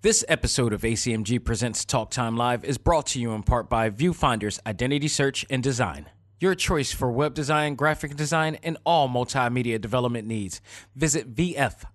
[0.00, 3.90] This episode of ACMG Presents Talk Time Live is brought to you in part by
[3.90, 6.08] Viewfinder's Identity Search and Design.
[6.38, 10.60] Your choice for web design, graphic design, and all multimedia development needs.
[10.94, 11.86] Visit VFISAD.com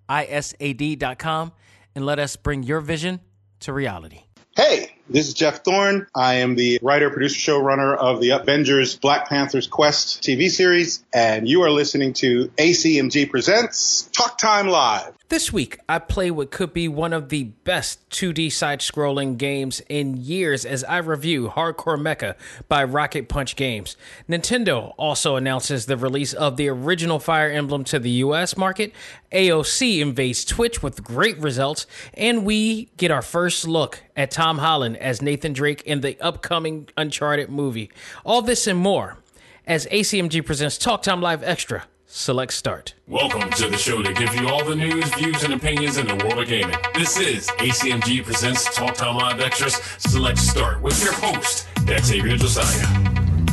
[1.94, 3.20] and let us bring your vision
[3.60, 4.24] to reality.
[4.54, 6.06] Hey, this is Jeff Thorne.
[6.14, 11.48] I am the writer, producer, showrunner of the Avengers Black Panther's Quest TV series, and
[11.48, 15.14] you are listening to ACMG Presents Talk Time Live.
[15.34, 19.82] This week, I play what could be one of the best 2D side scrolling games
[19.88, 22.36] in years as I review Hardcore Mecha
[22.68, 23.96] by Rocket Punch Games.
[24.28, 28.92] Nintendo also announces the release of the original Fire Emblem to the US market.
[29.32, 34.96] AOC invades Twitch with great results, and we get our first look at Tom Holland
[34.98, 37.90] as Nathan Drake in the upcoming Uncharted movie.
[38.24, 39.18] All this and more
[39.66, 41.86] as ACMG presents Talk Time Live Extra
[42.16, 42.94] Select start.
[43.08, 46.14] Welcome to the show to give you all the news, views, and opinions in the
[46.14, 46.76] world of gaming.
[46.94, 52.86] This is ACMG Presents Talk Time Live Extras Select Start with your host, Xavier Josiah.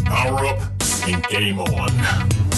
[0.06, 0.60] Power up
[1.08, 2.51] and game on.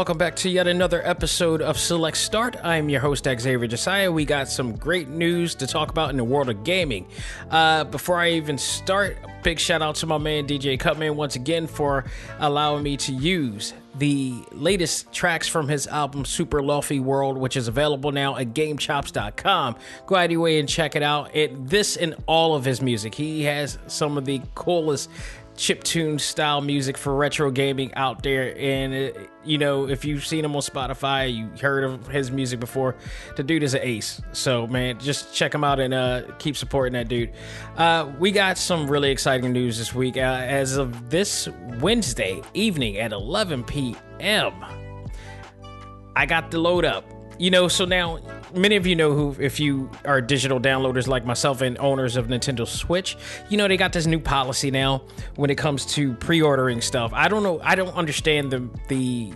[0.00, 2.56] Welcome back to yet another episode of Select Start.
[2.64, 4.10] I'm your host, Xavier Josiah.
[4.10, 7.06] We got some great news to talk about in the world of gaming.
[7.50, 11.36] Uh, before I even start, a big shout out to my man DJ Cutman once
[11.36, 12.06] again for
[12.38, 17.68] allowing me to use the latest tracks from his album Super Lofi World, which is
[17.68, 19.76] available now at GameChops.com.
[20.06, 21.36] Go out your way and check it out.
[21.36, 23.14] It this and all of his music.
[23.14, 25.10] He has some of the coolest
[25.60, 28.56] chip tune style music for retro gaming out there.
[28.58, 32.58] And, it, you know, if you've seen him on Spotify, you heard of his music
[32.60, 32.96] before,
[33.36, 34.22] the dude is an ace.
[34.32, 37.32] So, man, just check him out and uh, keep supporting that dude.
[37.76, 40.16] Uh, we got some really exciting news this week.
[40.16, 41.46] Uh, as of this
[41.78, 44.54] Wednesday evening at 11 p.m.,
[46.16, 47.04] I got the load up.
[47.40, 48.18] You know, so now
[48.54, 52.26] many of you know who, if you are digital downloaders like myself and owners of
[52.26, 53.16] Nintendo Switch,
[53.48, 55.04] you know they got this new policy now
[55.36, 57.12] when it comes to pre-ordering stuff.
[57.14, 59.32] I don't know, I don't understand the the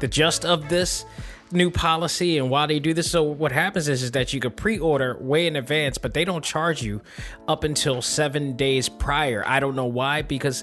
[0.00, 1.06] the gist of this
[1.50, 3.10] new policy and why they do this.
[3.10, 6.44] So what happens is, is that you could pre-order way in advance, but they don't
[6.44, 7.00] charge you
[7.48, 9.42] up until seven days prior.
[9.46, 10.62] I don't know why, because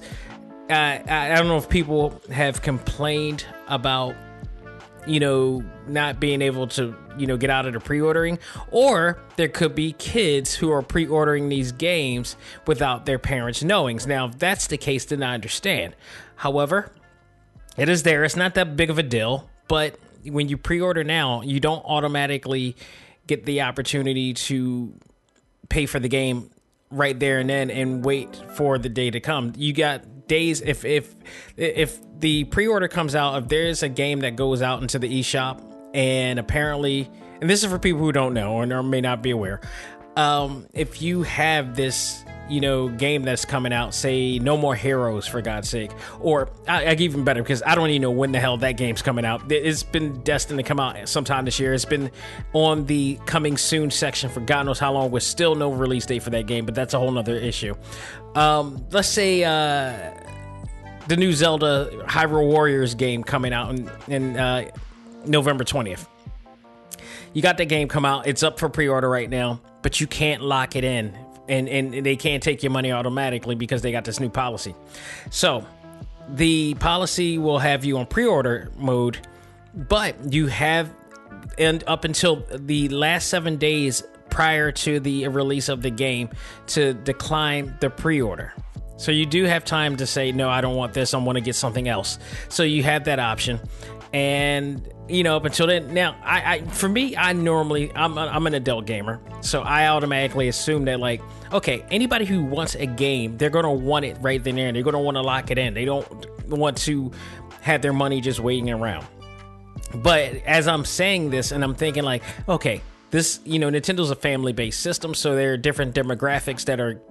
[0.69, 4.15] uh, I don't know if people have complained about
[5.07, 8.39] you know, not being able to, you know, get out of the pre-ordering,
[8.71, 12.35] or there could be kids who are pre-ordering these games
[12.65, 13.99] without their parents knowing.
[14.05, 15.95] Now, if that's the case, then I understand.
[16.35, 16.91] However,
[17.77, 18.23] it is there.
[18.23, 22.75] It's not that big of a deal, but when you pre-order now, you don't automatically
[23.27, 24.93] get the opportunity to
[25.69, 26.49] pay for the game
[26.89, 29.53] right there and then and wait for the day to come.
[29.57, 31.15] You got days if if
[31.55, 35.61] if the pre-order comes out if there's a game that goes out into the eShop
[35.93, 37.09] and apparently
[37.41, 39.61] and this is for people who don't know or may not be aware
[40.17, 45.27] um, if you have this you know game that's coming out say no more heroes
[45.27, 45.91] for god's sake
[46.21, 49.01] or I, I even better because i don't even know when the hell that game's
[49.01, 49.51] coming out.
[49.51, 51.73] It's been destined to come out sometime this year.
[51.73, 52.09] It's been
[52.53, 54.29] on the coming soon section.
[54.29, 56.93] For god knows how long with still no release date for that game but that's
[56.93, 57.75] a whole nother issue.
[58.33, 60.13] Um, let's say uh,
[61.09, 64.71] the new zelda hyrule warriors game coming out in, in uh,
[65.25, 66.07] november 20th
[67.33, 68.25] you got that game come out.
[68.25, 71.17] It's up for pre-order right now but you can't lock it in
[71.47, 74.75] and and they can't take your money automatically because they got this new policy.
[75.29, 75.65] So
[76.27, 79.25] the policy will have you on pre-order mode,
[79.73, 80.93] but you have
[81.57, 86.31] and up until the last seven days prior to the release of the game
[86.75, 88.53] to decline the pre-order.
[88.97, 91.13] So you do have time to say no, I don't want this.
[91.13, 92.19] I want to get something else.
[92.49, 93.61] So you have that option,
[94.17, 95.93] and you know, up until then.
[95.93, 100.47] Now, I, I for me, I normally I'm I'm an adult gamer, so I automatically
[100.47, 101.21] assume that like,
[101.53, 104.99] okay, anybody who wants a game, they're gonna want it right then and they're gonna
[104.99, 105.75] want to lock it in.
[105.75, 106.07] They don't
[106.49, 107.11] want to
[107.61, 109.05] have their money just waiting around.
[109.93, 112.81] But as I'm saying this, and I'm thinking like, okay,
[113.11, 117.01] this you know, Nintendo's a family based system, so there are different demographics that are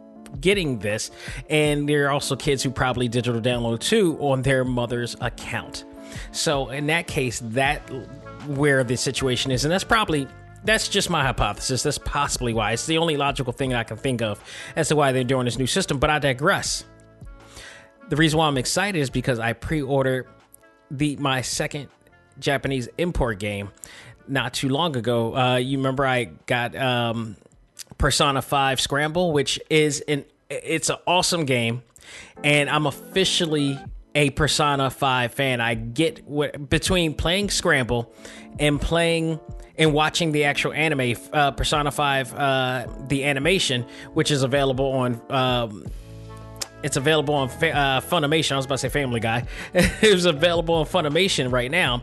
[0.40, 1.12] getting this,
[1.48, 5.84] and there are also kids who probably digital download too on their mother's account.
[6.32, 7.80] So in that case, that
[8.46, 10.28] where the situation is, and that's probably
[10.64, 11.82] that's just my hypothesis.
[11.82, 12.72] That's possibly why.
[12.72, 14.42] It's the only logical thing I can think of
[14.74, 15.98] as to why they're doing this new system.
[15.98, 16.84] But I digress.
[18.08, 20.26] the reason why I'm excited is because I pre-ordered
[20.90, 21.88] the my second
[22.38, 23.70] Japanese import game
[24.28, 25.36] not too long ago.
[25.36, 27.36] Uh, you remember I got um,
[27.98, 31.82] Persona 5 Scramble, which is an it's an awesome game,
[32.44, 33.78] and I'm officially
[34.16, 35.60] a Persona 5 fan.
[35.60, 38.12] I get what between playing Scramble
[38.58, 39.38] and playing
[39.76, 43.84] and watching the actual anime uh, Persona 5 uh, the animation
[44.14, 45.86] which is available on um,
[46.82, 48.52] it's available on uh, Funimation.
[48.52, 49.44] I was about to say Family Guy.
[49.74, 52.02] it was available on Funimation right now.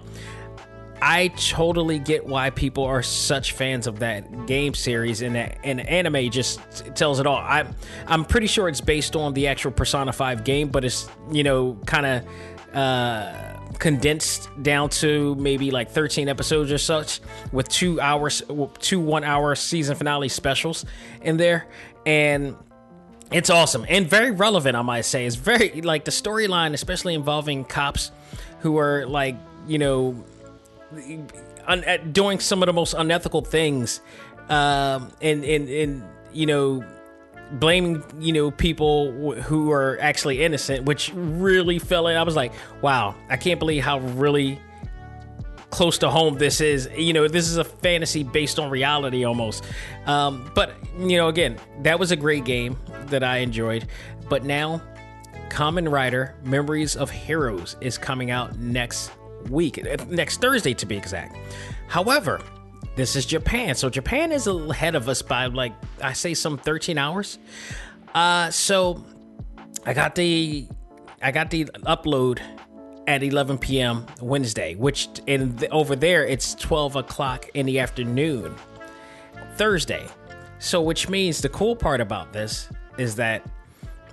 [1.06, 5.82] I totally get why people are such fans of that game series, and that, and
[5.82, 6.62] anime just
[6.96, 7.36] tells it all.
[7.36, 7.66] I
[8.08, 11.78] I'm pretty sure it's based on the actual Persona 5 game, but it's you know
[11.86, 17.20] kind of uh, condensed down to maybe like 13 episodes or such,
[17.52, 18.42] with two hours,
[18.80, 20.86] two one hour season finale specials
[21.22, 21.68] in there,
[22.06, 22.56] and
[23.30, 24.78] it's awesome and very relevant.
[24.78, 28.10] I might say it's very like the storyline, especially involving cops
[28.60, 29.36] who are like
[29.68, 30.24] you know
[31.68, 34.02] un- doing some of the most unethical things,
[34.50, 36.84] um, and and and you know
[37.54, 42.18] blaming you know people who are actually innocent, which really fell in.
[42.18, 44.60] I was like, wow, I can't believe how really
[45.70, 46.88] close to home this is.
[46.96, 49.66] You know, this is a fantasy based on reality almost.
[50.06, 53.88] Um, but you know, again, that was a great game that I enjoyed.
[54.30, 54.82] But now,
[55.50, 59.12] Kamen Rider Memories of Heroes is coming out next
[59.50, 61.36] week, uh, next Thursday to be exact.
[61.88, 62.42] However,
[62.96, 66.98] this is Japan, so Japan is ahead of us by like I say some 13
[66.98, 67.40] hours.
[68.14, 69.04] Uh, so
[69.86, 70.68] I got the
[71.22, 72.40] I got the upload
[73.08, 74.06] at 11 p.m.
[74.22, 78.56] Wednesday, which in the, over there it's 12 o'clock in the afternoon
[79.56, 80.06] Thursday.
[80.60, 83.46] So, which means the cool part about this is that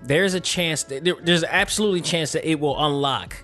[0.02, 3.36] there's a chance that there, there's absolutely chance that it will unlock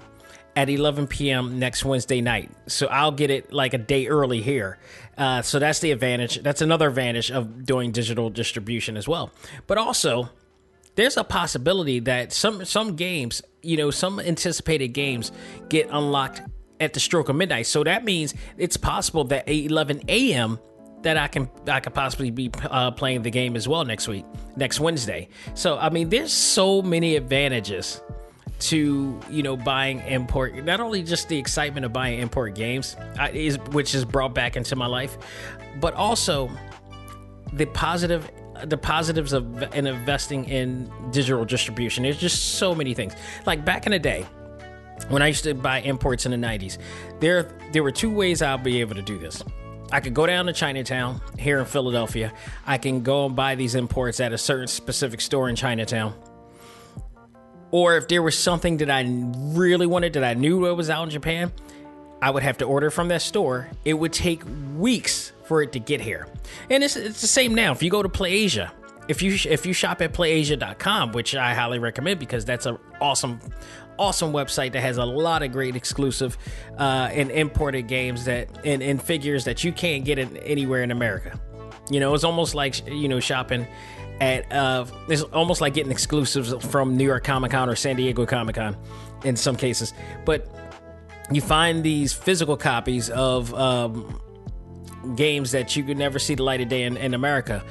[0.57, 1.59] at 11 p.m.
[1.59, 2.51] next Wednesday night.
[2.67, 4.79] So I'll get it like a day early here.
[5.17, 6.43] Uh, so that's the advantage.
[6.43, 9.31] That's another advantage of doing digital distribution as well.
[9.67, 10.31] But also,
[10.95, 15.31] there's a possibility that some some games, you know, some anticipated games
[15.69, 16.41] get unlocked
[16.81, 17.67] at the stroke of midnight.
[17.67, 20.59] So that means it's possible that at 11 a.m.
[21.03, 24.25] that I can I could possibly be uh, playing the game as well next week,
[24.57, 25.29] next Wednesday.
[25.55, 28.01] So I mean, there's so many advantages
[28.59, 33.29] to you know buying import not only just the excitement of buying import games uh,
[33.33, 35.19] is which is brought back into my life
[35.81, 36.51] but also
[37.53, 38.31] the positive
[38.65, 42.05] the positives of in investing in digital distribution.
[42.05, 43.15] There's just so many things.
[43.45, 44.27] Like back in the day
[45.09, 46.79] when i used to buy imports in the 90s
[47.21, 49.43] there there were two ways i'll be able to do this.
[49.93, 52.33] I could go down to Chinatown here in Philadelphia.
[52.67, 56.13] I can go and buy these imports at a certain specific store in Chinatown
[57.71, 61.11] or if there was something that I really wanted that I knew was out in
[61.11, 61.53] Japan,
[62.23, 63.69] I would have to order from that store.
[63.85, 64.43] It would take
[64.77, 66.27] weeks for it to get here.
[66.71, 67.73] And it's, it's the same now.
[67.73, 68.71] If you go to PlayAsia,
[69.09, 73.41] if you if you shop at playasia.com, which I highly recommend because that's an awesome
[73.99, 76.37] awesome website that has a lot of great exclusive
[76.79, 80.91] uh, and imported games that and, and figures that you can't get in, anywhere in
[80.91, 81.39] America.
[81.91, 83.67] You know, it's almost like you know shopping
[84.21, 88.27] at uh, it's almost like getting exclusives from New York Comic Con or San Diego
[88.27, 88.77] Comic Con
[89.25, 89.93] in some cases.
[90.25, 90.49] But
[91.31, 94.21] you find these physical copies of um,
[95.17, 97.65] games that you could never see the light of day in, in America,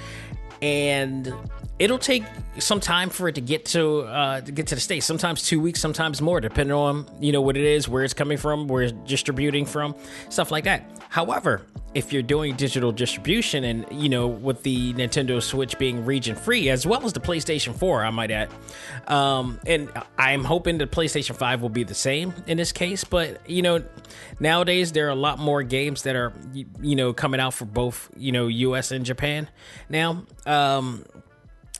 [0.61, 1.33] and
[1.79, 2.23] it'll take
[2.59, 5.05] some time for it to get to uh, to get to the states.
[5.05, 8.37] Sometimes two weeks, sometimes more, depending on you know what it is, where it's coming
[8.37, 9.95] from, where it's distributing from,
[10.29, 10.85] stuff like that.
[11.09, 11.65] However,
[11.95, 16.69] if you're doing digital distribution and you know with the Nintendo Switch being region free
[16.69, 18.49] as well as the PlayStation 4 I might add
[19.07, 23.49] um, and I'm hoping the PlayStation 5 will be the same in this case but
[23.49, 23.81] you know
[24.41, 28.09] nowadays there are a lot more games that are you know coming out for both
[28.17, 29.49] you know US and Japan
[29.87, 31.05] now um,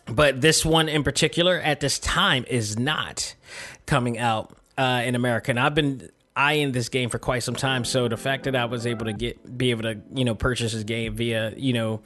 [0.07, 3.35] but this one in particular at this time is not
[3.85, 7.85] coming out uh, in America and I've been eyeing this game for quite some time.
[7.85, 10.73] So the fact that I was able to get be able to you know purchase
[10.73, 12.01] this game via you know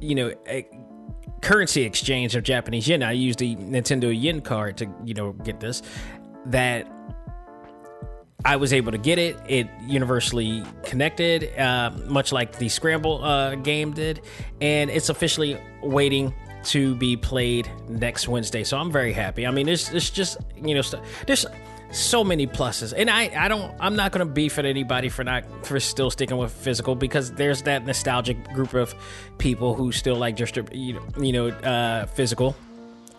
[0.00, 0.66] you know a
[1.40, 3.02] currency exchange of Japanese yen.
[3.02, 5.82] I used the Nintendo yen card to you know get this.
[6.46, 6.90] That
[8.44, 9.36] I was able to get it.
[9.48, 14.22] It universally connected, uh, much like the Scramble uh, game did,
[14.60, 16.32] and it's officially waiting
[16.68, 18.64] to be played next Wednesday.
[18.64, 19.46] So I'm very happy.
[19.46, 20.82] I mean, it's it's just you know
[21.26, 21.46] there's
[21.90, 25.42] so many pluses and i i don't i'm not gonna beef at anybody for not
[25.64, 28.94] for still sticking with physical because there's that nostalgic group of
[29.38, 32.54] people who still like just you know uh physical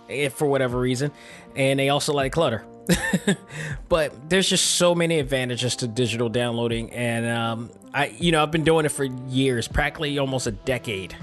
[0.08, 1.12] if for whatever reason
[1.56, 2.63] and they also like clutter
[3.89, 8.51] but there's just so many advantages to digital downloading, and um, I, you know, I've
[8.51, 11.15] been doing it for years, practically almost a decade,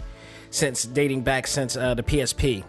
[0.50, 2.64] since dating back since uh, the PSP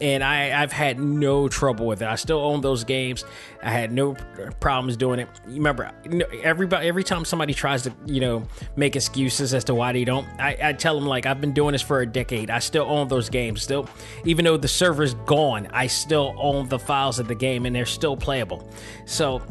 [0.00, 2.08] and I, I've had no trouble with it.
[2.08, 3.24] I still own those games.
[3.62, 4.14] I had no
[4.58, 5.28] problems doing it.
[5.46, 5.90] Remember,
[6.42, 10.26] everybody every time somebody tries to you know make excuses as to why they don't,
[10.38, 12.50] I, I tell them like I've been doing this for a decade.
[12.50, 13.62] I still own those games.
[13.62, 13.88] Still,
[14.24, 17.86] even though the server's gone, I still own the files of the game and they're
[17.86, 18.68] still playable.
[19.04, 19.42] So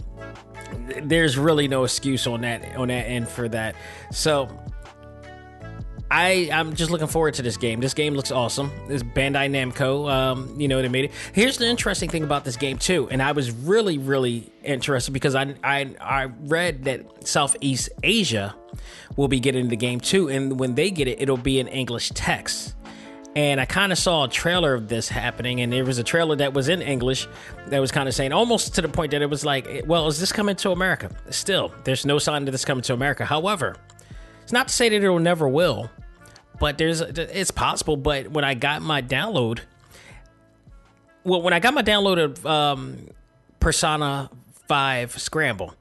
[1.03, 3.75] there's really no excuse on that on that end for that.
[4.11, 4.49] So
[6.11, 7.79] I I'm just looking forward to this game.
[7.79, 8.71] This game looks awesome.
[8.87, 11.11] This Bandai Namco, um, you know, they made it.
[11.33, 15.35] Here's the interesting thing about this game too, and I was really really interested because
[15.35, 18.55] I I I read that Southeast Asia
[19.17, 22.11] will be getting the game too, and when they get it, it'll be in English
[22.11, 22.75] text.
[23.35, 26.35] And I kind of saw a trailer of this happening, and there was a trailer
[26.37, 27.27] that was in English
[27.67, 30.19] that was kind of saying almost to the point that it was like, well, is
[30.19, 31.11] this coming to America?
[31.29, 33.23] Still, there's no sign that this coming to America.
[33.25, 33.75] However,
[34.49, 35.91] it's not to say that it will never will,
[36.59, 37.95] but there's it's possible.
[37.95, 39.59] But when I got my download,
[41.23, 43.09] well, when I got my download of um,
[43.59, 44.31] Persona
[44.67, 45.75] Five Scramble,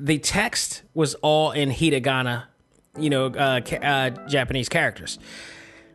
[0.00, 2.46] the text was all in hiragana,
[2.98, 5.20] you know, uh, uh, Japanese characters,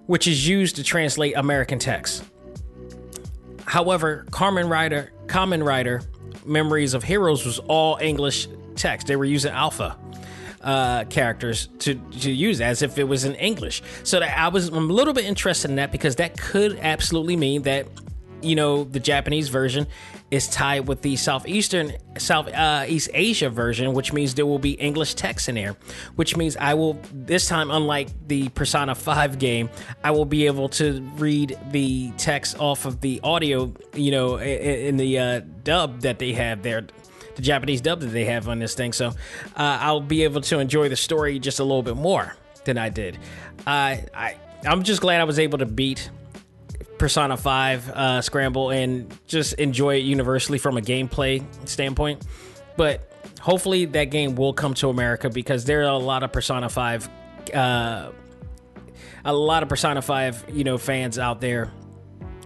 [0.05, 2.23] which is used to translate American text.
[3.65, 6.01] However, Carmen Rider, Kamen Rider,
[6.45, 8.47] Memories of Heroes was all English
[8.77, 9.07] text.
[9.07, 9.97] They were using alpha
[10.67, 13.81] uh, characters to to use as if it was in English.
[14.03, 17.37] So that I was I'm a little bit interested in that because that could absolutely
[17.37, 17.87] mean that
[18.41, 19.87] you know the Japanese version
[20.29, 24.71] is tied with the southeastern South uh, East Asia version, which means there will be
[24.71, 25.77] English text in there.
[26.17, 29.69] Which means I will this time, unlike the Persona Five game,
[30.03, 34.87] I will be able to read the text off of the audio, you know, in,
[34.87, 36.87] in the uh, dub that they have there
[37.37, 38.91] the Japanese dub that they have on this thing.
[38.91, 39.13] So uh,
[39.55, 43.17] I'll be able to enjoy the story just a little bit more than I did.
[43.65, 46.09] Uh, I I'm just glad I was able to beat
[46.97, 52.25] Persona 5 uh, Scramble and just enjoy it universally from a gameplay standpoint.
[52.75, 56.69] But hopefully that game will come to America because there are a lot of Persona
[56.69, 57.09] 5
[57.53, 58.11] uh,
[59.25, 61.71] a lot of Persona 5, you know, fans out there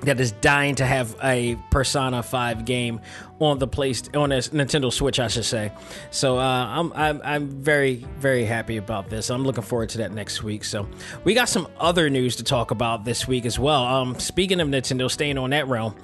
[0.01, 3.01] that is dying to have a Persona 5 game
[3.39, 5.71] on the place on a Nintendo Switch, I should say.
[6.11, 9.29] So uh, I'm, I'm I'm very very happy about this.
[9.29, 10.63] I'm looking forward to that next week.
[10.63, 10.87] So
[11.23, 13.83] we got some other news to talk about this week as well.
[13.83, 15.95] Um, speaking of Nintendo, staying on that realm,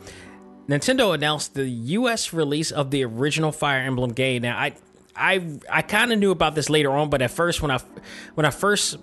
[0.68, 2.34] Nintendo announced the U.S.
[2.34, 4.44] release of the original Fire Emblem game.
[4.44, 4.74] Now I
[5.16, 7.80] I I kind of knew about this later on, but at first when I
[8.36, 8.98] when I first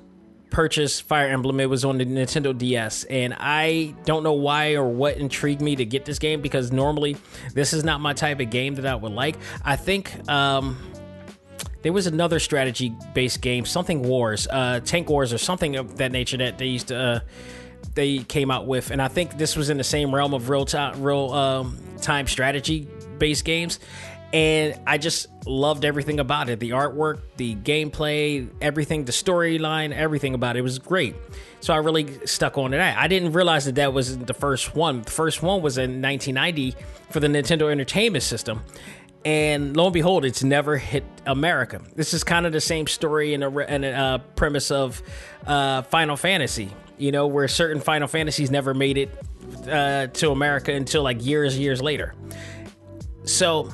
[0.51, 1.61] purchase Fire Emblem.
[1.61, 5.77] It was on the Nintendo DS, and I don't know why or what intrigued me
[5.77, 7.17] to get this game because normally
[7.53, 9.37] this is not my type of game that I would like.
[9.65, 10.79] I think um,
[11.83, 16.13] there was another strategy based game, something Wars, uh, Tank Wars, or something of that
[16.13, 16.97] nature that they used to.
[16.97, 17.21] Uh,
[17.95, 20.65] they came out with, and I think this was in the same realm of real
[20.65, 23.79] time, real um, time strategy based games
[24.35, 30.35] and I just loved everything about it the artwork, the gameplay, everything, the storyline, everything
[30.35, 30.59] about it.
[30.59, 31.15] it was great.
[31.61, 32.99] So I really stuck on to that.
[32.99, 35.03] I didn't realize that that was the first one.
[35.03, 36.75] The first one was in 1990
[37.11, 38.61] for the Nintendo Entertainment System.
[39.25, 41.81] And lo and behold, it's never hit America.
[41.95, 45.01] This is kind of the same story and a, uh, premise of
[45.47, 49.11] uh, Final Fantasy, you know, where certain Final Fantasies never made it
[49.71, 52.15] uh, to America until like years, years later.
[53.25, 53.73] So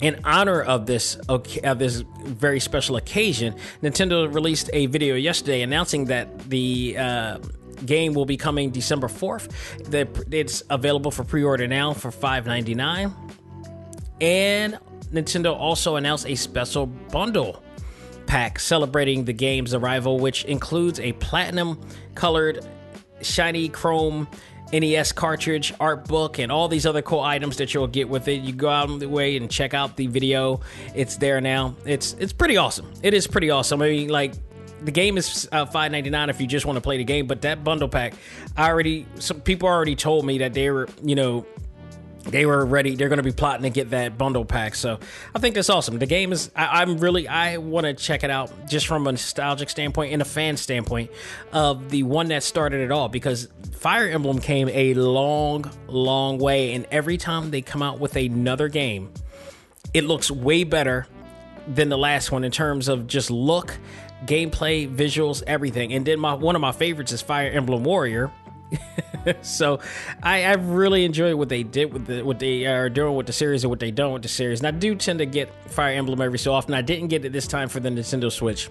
[0.00, 6.06] in honor of this of this very special occasion, Nintendo released a video yesterday announcing
[6.06, 7.38] that the uh,
[7.84, 9.52] game will be coming December 4th.
[10.32, 13.12] It's available for pre-order now for $5.99.
[14.20, 14.78] And
[15.12, 17.62] Nintendo also announced a special bundle
[18.26, 21.80] pack celebrating the game's arrival, which includes a platinum
[22.14, 22.64] colored
[23.22, 24.28] shiny chrome
[24.72, 28.42] NES cartridge, art book, and all these other cool items that you'll get with it.
[28.42, 30.60] You go out of the way and check out the video.
[30.94, 31.74] It's there now.
[31.84, 32.92] It's it's pretty awesome.
[33.02, 33.82] It is pretty awesome.
[33.82, 34.34] I mean, like
[34.82, 37.26] the game is uh, five ninety nine if you just want to play the game,
[37.26, 38.14] but that bundle pack,
[38.56, 41.46] I already some people already told me that they were you know
[42.24, 42.96] they were ready.
[42.96, 44.74] They're going to be plotting to get that bundle pack.
[44.74, 44.98] So
[45.34, 45.98] I think that's awesome.
[45.98, 49.12] The game is, I, am really, I want to check it out just from a
[49.12, 51.10] nostalgic standpoint and a fan standpoint
[51.52, 56.74] of the one that started it all because Fire Emblem came a long, long way.
[56.74, 59.12] And every time they come out with another game,
[59.94, 61.06] it looks way better
[61.66, 63.76] than the last one in terms of just look,
[64.24, 65.92] gameplay, visuals, everything.
[65.92, 68.30] And then my one of my favorites is Fire Emblem Warrior.
[69.42, 69.80] so
[70.22, 73.32] I, I really enjoyed what they did with the what they are doing with the
[73.32, 74.60] series and what they don't with the series.
[74.60, 76.74] And I do tend to get Fire Emblem every so often.
[76.74, 78.70] I didn't get it this time for the Nintendo Switch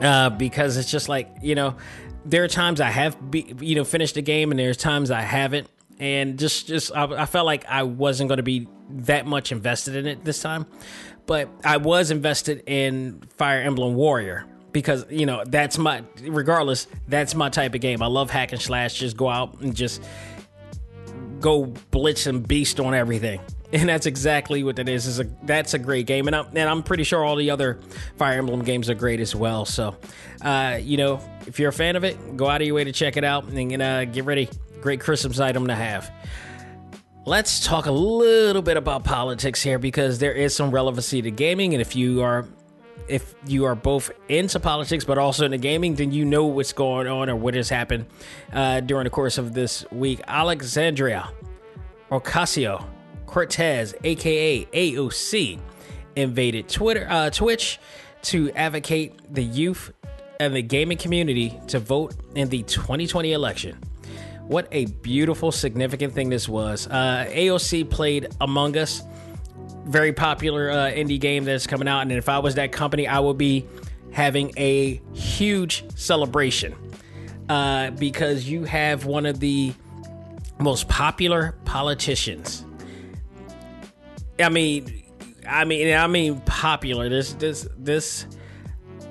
[0.00, 1.76] uh, because it's just like you know
[2.24, 5.22] there are times I have be, you know finished the game and there's times I
[5.22, 9.52] haven't, and just just I, I felt like I wasn't going to be that much
[9.52, 10.66] invested in it this time,
[11.26, 17.34] but I was invested in Fire Emblem Warrior because you know that's my regardless that's
[17.34, 18.02] my type of game.
[18.02, 18.94] I love hack and slash.
[18.94, 20.02] Just go out and just
[21.40, 23.40] go blitz and beast on everything.
[23.72, 25.06] And that's exactly what that is.
[25.08, 27.80] Is a that's a great game, and I'm and I'm pretty sure all the other
[28.16, 29.64] Fire Emblem games are great as well.
[29.64, 29.96] So,
[30.42, 32.92] uh, you know, if you're a fan of it, go out of your way to
[32.92, 34.48] check it out and uh, get ready.
[34.80, 36.08] Great Christmas item to have.
[37.26, 41.74] Let's talk a little bit about politics here because there is some relevancy to gaming,
[41.74, 42.46] and if you are
[43.08, 47.06] if you are both into politics but also into gaming, then you know what's going
[47.06, 48.06] on or what has happened
[48.52, 50.20] uh, during the course of this week.
[50.26, 51.30] Alexandria
[52.10, 52.84] Ocasio
[53.26, 55.58] Cortez, aka AOC,
[56.16, 57.80] invaded Twitter, uh, Twitch
[58.22, 59.92] to advocate the youth
[60.40, 63.78] and the gaming community to vote in the 2020 election.
[64.46, 66.86] What a beautiful, significant thing this was.
[66.86, 69.02] Uh, AOC played Among Us,
[69.84, 72.00] very popular uh, indie game that's coming out.
[72.00, 73.66] And if I was that company, I would be
[74.12, 76.74] having a huge celebration
[77.48, 79.72] uh, because you have one of the
[80.58, 82.64] most popular politicians
[84.38, 85.04] I mean,
[85.48, 87.08] I mean, I mean, popular.
[87.08, 88.26] This, this, this,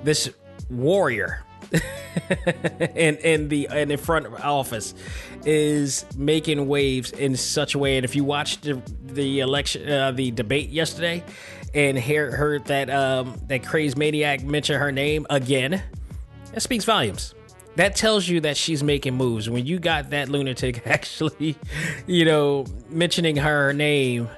[0.02, 0.30] this
[0.70, 1.42] warrior
[2.94, 4.94] in in the and in the front office
[5.44, 7.96] is making waves in such a way.
[7.96, 11.22] And if you watched the, the election, uh, the debate yesterday,
[11.74, 15.82] and hear, heard that um, that crazy maniac mention her name again,
[16.52, 17.34] that speaks volumes.
[17.76, 19.50] That tells you that she's making moves.
[19.50, 21.56] When you got that lunatic actually,
[22.06, 24.28] you know, mentioning her name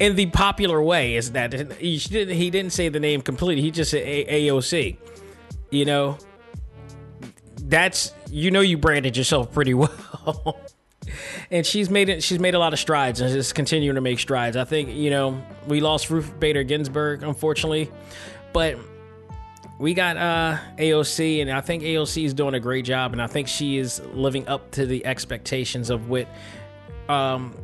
[0.00, 3.62] in the popular way is that he didn't, he didn't say the name completely.
[3.62, 4.96] He just said AOC.
[5.72, 6.18] You know,
[7.62, 10.60] that's you know you branded yourself pretty well.
[11.50, 12.22] and she's made it.
[12.22, 14.56] She's made a lot of strides and is continuing to make strides.
[14.56, 17.90] I think you know we lost Ruth Bader Ginsburg, unfortunately,
[18.52, 18.78] but
[19.78, 23.26] we got uh, AOC, and I think AOC is doing a great job, and I
[23.26, 26.28] think she is living up to the expectations of what
[27.08, 27.56] um,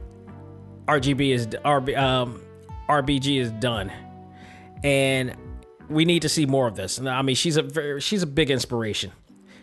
[0.87, 2.43] RGB is RB, um,
[2.89, 3.93] RBG is done,
[4.83, 5.37] and
[5.89, 6.99] we need to see more of this.
[6.99, 9.13] And I mean, she's a very, she's a big inspiration.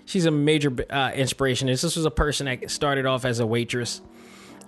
[0.05, 1.67] She's a major uh, inspiration.
[1.67, 4.01] This was a person that started off as a waitress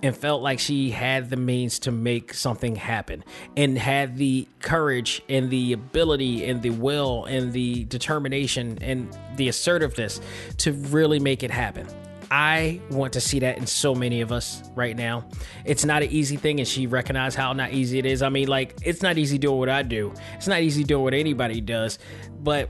[0.04, 3.24] and felt like she had the means to make something happen
[3.56, 9.48] and had the courage and the ability and the will and the determination and the
[9.48, 10.22] assertiveness
[10.58, 11.88] to really make it happen.
[12.30, 15.26] I want to see that in so many of us right now.
[15.66, 18.22] It's not an easy thing, and she recognized how not easy it is.
[18.22, 21.14] I mean, like, it's not easy doing what I do, it's not easy doing what
[21.14, 22.00] anybody does,
[22.40, 22.70] but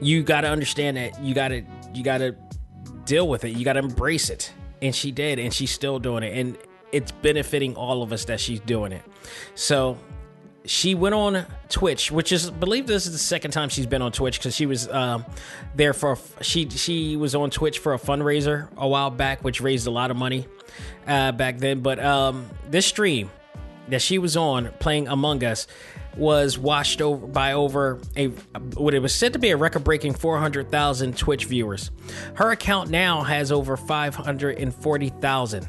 [0.00, 1.62] you got to understand that you got to,
[1.94, 2.36] you got to
[3.04, 4.52] deal with it, you got to embrace it.
[4.80, 6.36] And she did, and she's still doing it.
[6.36, 6.58] And
[6.90, 9.02] it's benefiting all of us that she's doing it.
[9.54, 9.96] So
[10.64, 14.02] she went on Twitch, which is I believe this is the second time she's been
[14.02, 15.24] on Twitch because she was um,
[15.74, 19.86] there for she she was on Twitch for a fundraiser a while back, which raised
[19.86, 20.46] a lot of money
[21.06, 21.80] uh, back then.
[21.80, 23.30] But um, this stream
[23.88, 25.66] that she was on playing Among Us
[26.16, 28.28] was watched over by over a
[28.76, 31.90] what it was said to be a record-breaking 400,000 Twitch viewers.
[32.34, 35.68] Her account now has over 540,000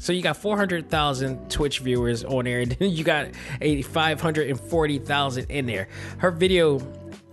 [0.00, 3.28] so you got 400,000 Twitch viewers on there, and you got
[3.60, 5.88] a 540,000 in there.
[6.16, 6.80] Her video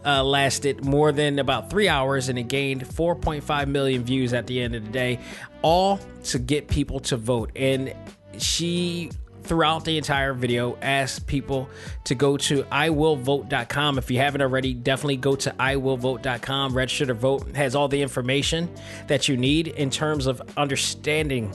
[0.06, 4.62] uh, lasted more than about three hours and it gained 4.5 million views at the
[4.62, 5.20] end of the day,
[5.62, 7.52] all to get people to vote.
[7.56, 7.94] And
[8.38, 9.12] she
[9.44, 11.70] throughout the entire video asked people
[12.04, 17.48] to go to iwillvote.com if you haven't already definitely go to iwillvote.com register to vote
[17.48, 18.70] it has all the information
[19.08, 21.50] that you need in terms of understanding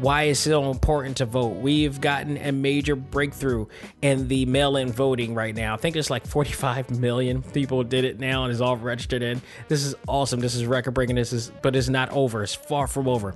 [0.00, 1.56] why it's so important to vote.
[1.56, 3.66] We've gotten a major breakthrough
[4.00, 5.74] in the mail in voting right now.
[5.74, 9.42] I think it's like 45 million people did it now and is all registered in.
[9.68, 10.40] This is awesome.
[10.40, 11.16] This is record breaking.
[11.16, 12.42] This is, but it's not over.
[12.42, 13.34] It's far from over.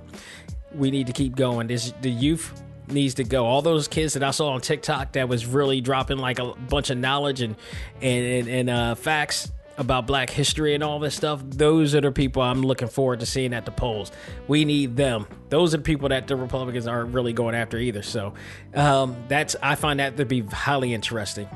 [0.73, 1.67] We need to keep going.
[1.67, 3.45] This the youth needs to go.
[3.45, 6.89] All those kids that I saw on TikTok that was really dropping like a bunch
[6.89, 7.55] of knowledge and
[8.01, 12.11] and and, and uh, facts about black history and all this stuff, those are the
[12.11, 14.11] people I'm looking forward to seeing at the polls.
[14.47, 15.27] We need them.
[15.49, 18.01] Those are the people that the Republicans aren't really going after either.
[18.01, 18.33] So
[18.73, 21.49] um, that's I find that to be highly interesting.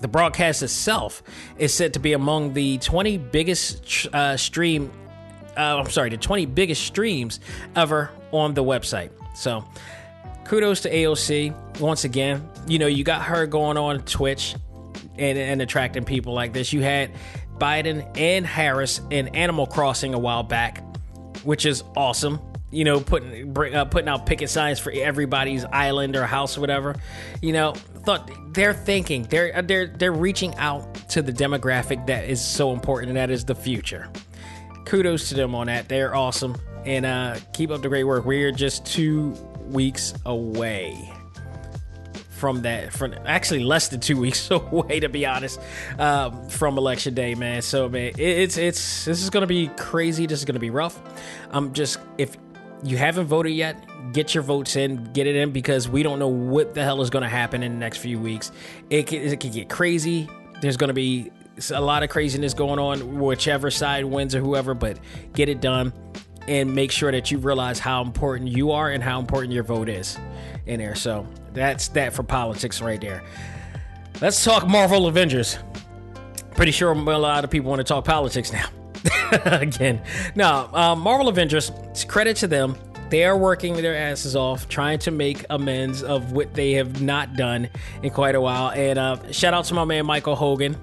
[0.00, 1.22] The broadcast itself
[1.58, 4.90] is said to be among the 20 biggest uh, stream
[5.56, 7.40] uh, I'm sorry, the 20 biggest streams
[7.76, 9.10] ever on the website.
[9.36, 9.64] So
[10.44, 12.48] kudos to AOC once again.
[12.66, 14.54] You know, you got her going on Twitch
[15.18, 16.72] and, and attracting people like this.
[16.72, 17.12] You had
[17.58, 20.82] Biden and Harris in Animal Crossing a while back,
[21.42, 22.40] which is awesome.
[22.70, 26.96] You know, putting uh, putting out picket signs for everybody's island or house or whatever.
[27.40, 32.44] You know, thought they're thinking they're they're they're reaching out to the demographic that is
[32.44, 34.10] so important, and that is the future.
[34.86, 35.88] Kudos to them on that.
[35.88, 38.24] They're awesome, and uh, keep up the great work.
[38.24, 39.30] We're just two
[39.70, 41.13] weeks away
[42.44, 45.58] from that from actually less than two weeks away to be honest
[45.98, 47.62] um, from election day man.
[47.62, 50.26] So man it, it's it's this is gonna be crazy.
[50.26, 51.00] This is gonna be rough.
[51.50, 52.36] I'm just if
[52.82, 56.28] you haven't voted yet get your votes in get it in because we don't know
[56.28, 58.52] what the hell is gonna happen in the next few weeks.
[58.90, 60.28] It can, it can get crazy.
[60.60, 61.32] There's gonna be
[61.70, 64.98] a lot of craziness going on whichever side wins or whoever but
[65.32, 65.94] get it done
[66.46, 69.88] and make sure that you realize how important you are and how important your vote
[69.88, 70.18] is
[70.66, 70.94] in there.
[70.94, 73.22] So that's that for politics right there.
[74.20, 75.58] Let's talk Marvel Avengers.
[76.54, 78.68] Pretty sure a lot of people want to talk politics now.
[79.44, 80.00] Again,
[80.34, 81.72] no, um, Marvel Avengers.
[82.06, 82.76] Credit to them.
[83.10, 87.36] They are working their asses off, trying to make amends of what they have not
[87.36, 87.68] done
[88.02, 88.70] in quite a while.
[88.70, 90.76] And uh, shout out to my man Michael Hogan,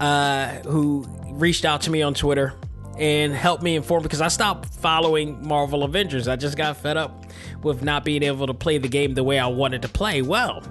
[0.00, 2.54] uh, who reached out to me on Twitter
[3.02, 6.28] and help me inform because I stopped following Marvel Avengers.
[6.28, 7.26] I just got fed up
[7.64, 10.22] with not being able to play the game the way I wanted to play.
[10.22, 10.62] Well,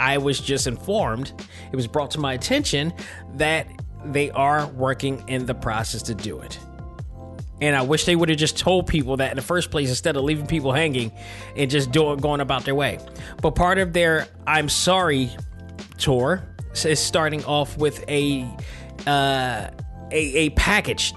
[0.00, 1.32] I was just informed,
[1.70, 2.92] it was brought to my attention
[3.34, 3.68] that
[4.04, 6.58] they are working in the process to do it.
[7.60, 10.16] And I wish they would have just told people that in the first place instead
[10.16, 11.12] of leaving people hanging
[11.54, 12.98] and just doing going about their way.
[13.42, 15.30] But part of their I'm sorry
[15.98, 16.42] tour
[16.84, 18.44] is starting off with a
[19.06, 19.70] uh,
[20.10, 21.12] a, a package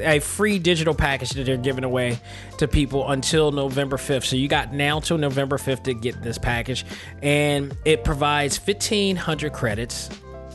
[0.00, 2.18] a free digital package that they're giving away
[2.58, 4.24] to people until November 5th.
[4.24, 6.84] So you got now till November 5th to get this package,
[7.22, 10.08] and it provides 1,500 credits,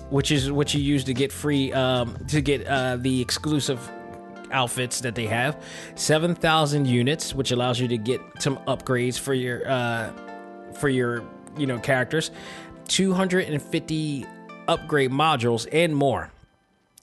[0.10, 3.80] which is what you use to get free um, to get uh, the exclusive
[4.52, 5.62] outfits that they have.
[5.96, 10.12] 7,000 units, which allows you to get some upgrades for your uh,
[10.80, 11.24] for your
[11.58, 12.32] you know characters.
[12.88, 14.26] 250
[14.68, 16.32] upgrade modules and more.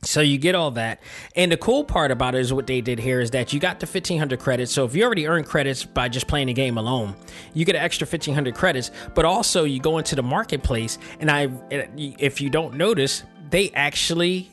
[0.05, 1.01] So you get all that.
[1.37, 3.79] And the cool part about it is what they did here is that you got
[3.79, 4.73] the 1500 credits.
[4.73, 7.15] So if you already earned credits by just playing the game alone,
[7.55, 11.49] you get an extra 1500 credits, but also you go into the marketplace and I
[11.71, 14.53] if you don't notice, they actually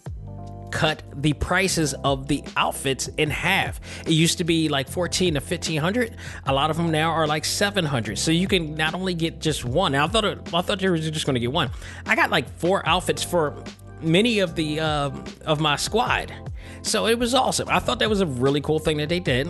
[0.69, 3.79] cut the prices of the outfits in half.
[4.05, 6.15] It used to be like 14 to 1500.
[6.45, 8.19] A lot of them now are like 700.
[8.19, 9.95] So you can not only get just one.
[9.95, 11.71] I thought I thought you were just going to get one.
[12.05, 13.63] I got like four outfits for
[14.01, 15.12] many of the uh,
[15.45, 16.33] of my squad.
[16.81, 17.67] So it was awesome.
[17.69, 19.49] I thought that was a really cool thing that they did.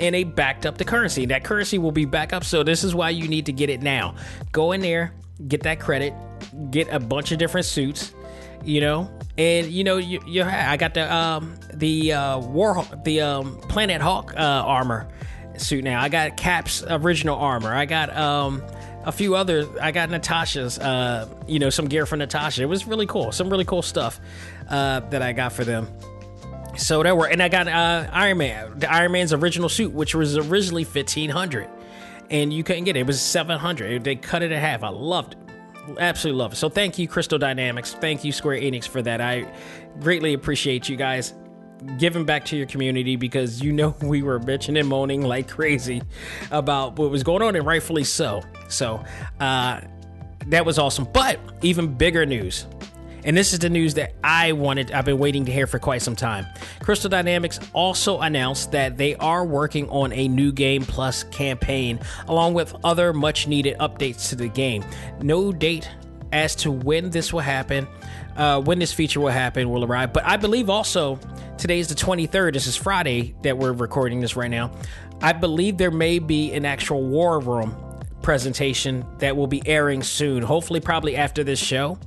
[0.00, 1.24] And they backed up the currency.
[1.26, 2.42] That currency will be back up.
[2.42, 4.16] So this is why you need to get it now.
[4.50, 5.14] Go in there,
[5.46, 6.12] get that credit,
[6.72, 8.12] get a bunch of different suits,
[8.64, 13.20] you know, and you know you, you I got the um the uh war the
[13.20, 15.08] um Planet Hulk uh, armor
[15.56, 16.00] suit now.
[16.00, 17.72] I got Cap's original armor.
[17.72, 18.62] I got um
[19.04, 19.66] a few other.
[19.80, 22.62] I got Natasha's, uh, you know, some gear for Natasha.
[22.62, 23.32] It was really cool.
[23.32, 24.20] Some really cool stuff
[24.68, 25.88] uh, that I got for them.
[26.76, 30.14] So that were, and I got uh, Iron Man, the Iron Man's original suit, which
[30.14, 31.68] was originally fifteen hundred,
[32.30, 33.00] and you couldn't get it.
[33.00, 34.02] It was seven hundred.
[34.02, 34.82] They cut it in half.
[34.82, 35.38] I loved it.
[35.98, 36.56] Absolutely love it.
[36.56, 37.94] So thank you, Crystal Dynamics.
[37.94, 39.20] Thank you, Square Enix, for that.
[39.20, 39.46] I
[40.00, 41.34] greatly appreciate you guys
[41.98, 46.02] giving back to your community because you know we were bitching and moaning like crazy
[46.50, 48.42] about what was going on, and rightfully so.
[48.68, 49.04] So
[49.40, 49.80] uh,
[50.46, 51.06] that was awesome.
[51.12, 52.66] But even bigger news.
[53.26, 56.02] And this is the news that I wanted, I've been waiting to hear for quite
[56.02, 56.46] some time.
[56.80, 62.52] Crystal Dynamics also announced that they are working on a new Game Plus campaign, along
[62.52, 64.84] with other much needed updates to the game.
[65.22, 65.88] No date
[66.32, 67.88] as to when this will happen,
[68.36, 70.12] uh, when this feature will happen, will arrive.
[70.12, 71.18] But I believe also
[71.58, 72.52] today is the 23rd.
[72.52, 74.70] This is Friday that we're recording this right now.
[75.20, 77.76] I believe there may be an actual War Room
[78.24, 80.42] presentation that will be airing soon.
[80.42, 81.98] Hopefully, probably after this show.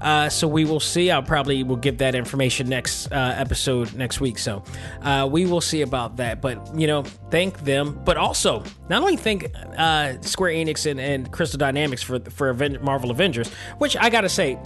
[0.00, 1.10] Uh, so we will see.
[1.10, 4.38] I'll probably will give that information next uh, episode next week.
[4.38, 4.64] So
[5.02, 6.40] uh, we will see about that.
[6.40, 11.30] But you know, thank them, but also not only thank uh, Square Enix and, and
[11.30, 14.58] Crystal Dynamics for for Marvel Avengers, which I gotta say.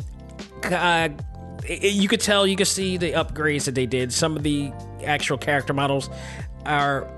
[0.64, 1.09] Uh,
[1.68, 4.12] you could tell, you could see the upgrades that they did.
[4.12, 4.72] Some of the
[5.05, 6.11] actual character models
[6.66, 7.09] are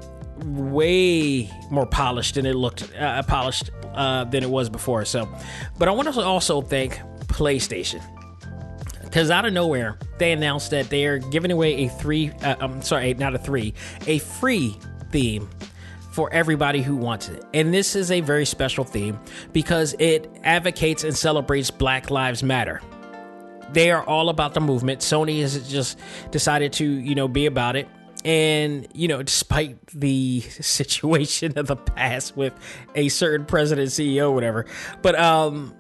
[0.45, 5.05] way more polished than it looked uh, polished uh, than it was before.
[5.05, 5.29] So,
[5.79, 8.03] but I want to also thank PlayStation.
[9.03, 12.83] because out of nowhere they announced that they are giving away a three uh, i'm
[12.83, 13.73] sorry not a three
[14.07, 14.77] a free
[15.11, 15.49] theme
[16.13, 19.19] for everybody who wants it and this is a very special theme
[19.53, 22.81] because it advocates and celebrates black lives matter
[23.75, 25.01] they are all about the movement.
[25.01, 25.99] Sony has just
[26.31, 27.89] decided to you know be about it.
[28.25, 32.55] And you know despite the situation of the past with
[32.95, 34.65] a certain president ceo whatever
[35.03, 35.75] but um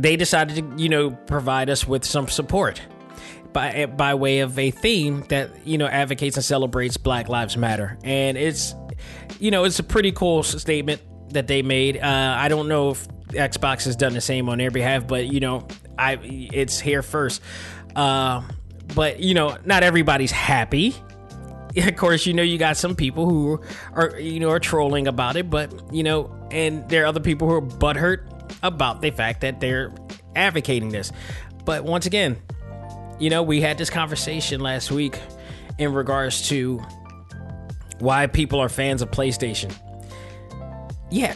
[0.00, 2.80] they decided to, you know, provide us with some support
[3.52, 7.98] by by way of a theme that you know advocates and celebrates Black Lives Matter,
[8.04, 8.74] and it's
[9.40, 11.00] you know it's a pretty cool statement
[11.30, 11.96] that they made.
[11.96, 15.40] Uh, I don't know if Xbox has done the same on their behalf, but you
[15.40, 15.66] know,
[15.98, 17.42] I it's here first.
[17.94, 18.42] Uh,
[18.94, 20.94] but you know, not everybody's happy.
[21.76, 23.60] Of course, you know you got some people who
[23.92, 27.46] are you know are trolling about it, but you know, and there are other people
[27.48, 28.22] who are butthurt
[28.62, 29.92] about the fact that they're
[30.34, 31.12] advocating this.
[31.66, 32.38] But once again,
[33.18, 35.18] you know, we had this conversation last week
[35.78, 36.82] in regards to
[37.98, 39.74] why people are fans of PlayStation.
[41.10, 41.34] Yeah,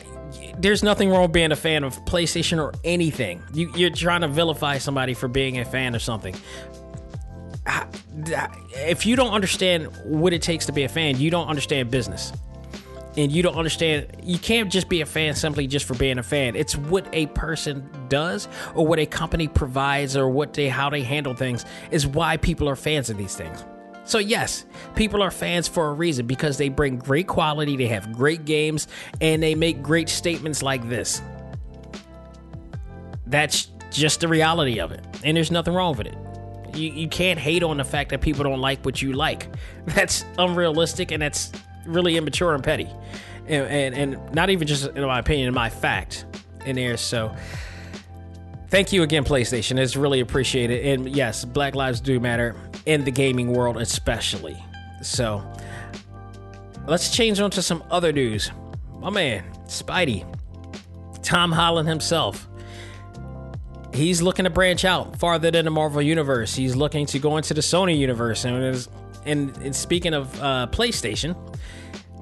[0.60, 3.42] there's nothing wrong being a fan of PlayStation or anything.
[3.52, 6.34] You, are trying to vilify somebody for being a fan of something.
[8.74, 12.32] If you don't understand what it takes to be a fan, you don't understand business
[13.16, 16.22] and you don't understand you can't just be a fan simply just for being a
[16.22, 20.88] fan it's what a person does or what a company provides or what they how
[20.88, 23.64] they handle things is why people are fans of these things
[24.10, 28.12] so yes people are fans for a reason because they bring great quality they have
[28.12, 28.88] great games
[29.20, 31.22] and they make great statements like this.
[33.26, 36.16] That's just the reality of it and there's nothing wrong with it.
[36.74, 39.48] You, you can't hate on the fact that people don't like what you like.
[39.86, 41.50] That's unrealistic and that's
[41.86, 42.88] really immature and petty,
[43.46, 46.24] and, and, and not even just in my opinion, in my fact.
[46.66, 46.98] In there.
[46.98, 47.34] So
[48.70, 49.78] thank you again, PlayStation.
[49.78, 50.86] It's really appreciated.
[50.86, 52.56] And yes, Black Lives do matter
[52.86, 54.56] in the gaming world, especially.
[55.02, 55.44] So
[56.86, 58.50] let's change on to some other news.
[59.00, 60.24] My man, Spidey,
[61.22, 62.46] Tom Holland himself.
[63.92, 66.54] He's looking to branch out farther than the Marvel universe.
[66.54, 68.44] He's looking to go into the Sony universe.
[68.44, 68.88] And,
[69.26, 71.36] and, and speaking of uh, PlayStation,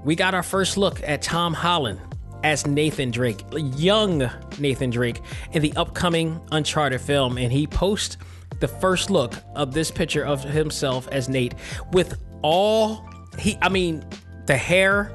[0.04, 2.00] we got our first look at Tom Holland
[2.44, 5.20] as Nathan Drake, young Nathan Drake,
[5.52, 7.38] in the upcoming Uncharted film.
[7.38, 8.16] And he posts
[8.60, 11.54] the first look of this picture of himself as Nate
[11.92, 14.04] with all he, I mean,
[14.46, 15.12] the hair,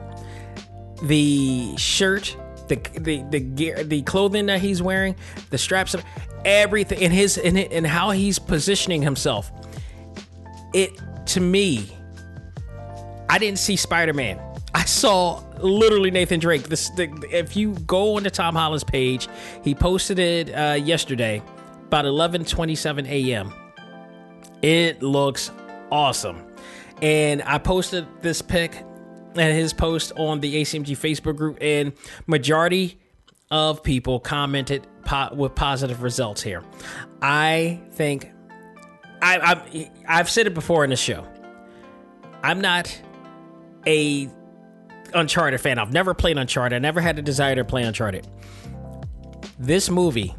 [1.03, 2.35] the shirt,
[2.67, 5.15] the the the gear, the clothing that he's wearing,
[5.49, 5.95] the straps,
[6.45, 9.51] everything, in his in and how he's positioning himself.
[10.73, 10.91] It
[11.27, 11.89] to me,
[13.29, 14.39] I didn't see Spider Man.
[14.73, 16.63] I saw literally Nathan Drake.
[16.63, 19.27] This, the, if you go on the Tom Holland's page,
[19.63, 21.41] he posted it uh, yesterday,
[21.87, 23.53] about 11:27 a.m.
[24.61, 25.51] It looks
[25.91, 26.43] awesome,
[27.01, 28.83] and I posted this pic
[29.35, 31.93] and his post on the ACMG Facebook group, and
[32.27, 32.99] majority
[33.51, 36.63] of people commented po- with positive results here.
[37.21, 38.31] I think
[39.21, 41.27] I, I've I've said it before in the show.
[42.43, 43.01] I'm not
[43.85, 44.29] a
[45.13, 45.79] Uncharted fan.
[45.79, 46.75] I've never played Uncharted.
[46.75, 48.27] I never had a desire to play Uncharted.
[49.59, 50.35] This movie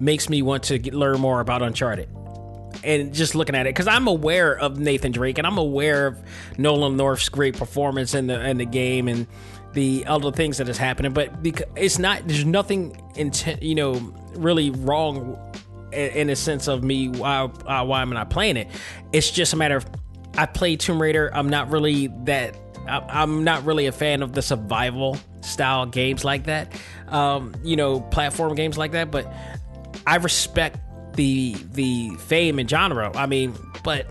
[0.00, 2.08] makes me want to get, learn more about Uncharted.
[2.82, 6.22] And just looking at it, because I'm aware of Nathan Drake and I'm aware of
[6.58, 9.26] Nolan North's great performance in the in the game and
[9.72, 13.94] the other things that is happening, but because it's not, there's nothing intent, you know,
[14.34, 15.38] really wrong
[15.92, 18.68] in, a sense of me why why am I not playing it.
[19.12, 19.86] It's just a matter of
[20.36, 21.30] I play Tomb Raider.
[21.34, 22.56] I'm not really that
[22.88, 26.72] I'm not really a fan of the survival style games like that.
[27.08, 29.32] Um, you know, platform games like that, but
[30.06, 30.78] I respect
[31.16, 33.10] the the fame and genre.
[33.14, 34.06] I mean, but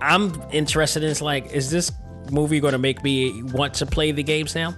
[0.00, 1.90] I'm interested in like, is this
[2.30, 4.74] movie going to make me want to play the games now?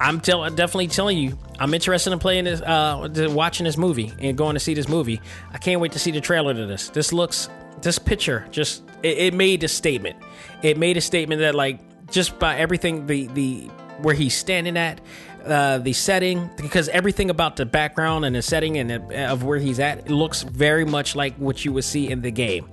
[0.00, 4.38] I'm tell, definitely telling you, I'm interested in playing this, uh, watching this movie and
[4.38, 5.20] going to see this movie.
[5.52, 6.88] I can't wait to see the trailer to this.
[6.90, 7.48] This looks,
[7.82, 10.16] this picture just it, it made a statement.
[10.62, 15.00] It made a statement that like just by everything the the where he's standing at,
[15.44, 19.58] uh, the setting, because everything about the background and the setting and the, of where
[19.58, 22.68] he's at looks very much like what you would see in the game.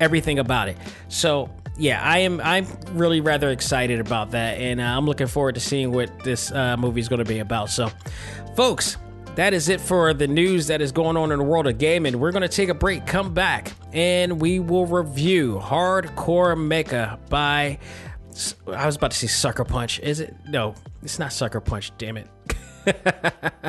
[0.00, 0.76] Everything about it.
[1.08, 2.40] So yeah, I am.
[2.40, 6.50] I'm really rather excited about that, and uh, I'm looking forward to seeing what this
[6.50, 7.68] uh, movie is going to be about.
[7.70, 7.90] So,
[8.54, 8.96] folks,
[9.36, 12.18] that is it for the news that is going on in the world of gaming.
[12.18, 17.78] We're going to take a break, come back, and we will review Hardcore Mecha by.
[18.66, 20.00] I was about to say Sucker Punch.
[20.00, 20.34] Is it?
[20.48, 22.28] No, it's not Sucker Punch, damn it.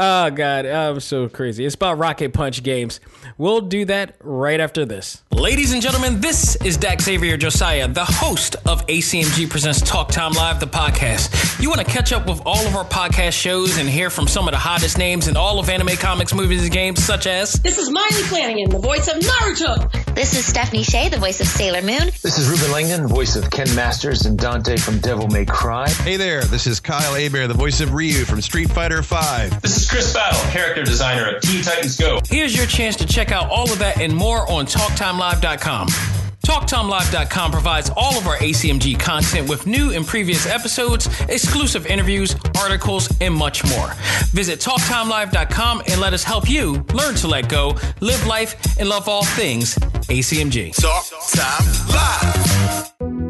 [0.00, 1.64] Oh god, oh, I'm so crazy.
[1.64, 3.00] It's about Rocket Punch games.
[3.36, 5.22] We'll do that right after this.
[5.32, 10.32] Ladies and gentlemen, this is Dak Xavier Josiah, the host of ACMG Presents Talk Time
[10.32, 11.60] Live, the podcast.
[11.60, 14.46] You want to catch up with all of our podcast shows and hear from some
[14.46, 17.78] of the hottest names in all of anime, comics, movies, and games, such as This
[17.78, 20.14] is Maile Flanagan, the voice of Naruto.
[20.14, 22.10] This is Stephanie Sheh, the voice of Sailor Moon.
[22.22, 25.88] This is Reuben Langdon, voice of Ken Masters and Dante from Devil May Cry.
[25.88, 29.16] Hey there, this is Kyle Hebert, the voice of Ryu from Street Fighter V.
[29.62, 32.20] This is Chris Battle, character designer of Teen Titans Go.
[32.28, 35.88] Here's your chance to check out all of that and more on TalkTimeLive.com.
[36.46, 43.12] TalkTimeLive.com provides all of our ACMG content with new and previous episodes, exclusive interviews, articles,
[43.20, 43.92] and much more.
[44.30, 49.08] Visit TalkTimeLive.com and let us help you learn to let go, live life, and love
[49.08, 50.80] all things ACMG.
[50.80, 53.27] Talk Time Live.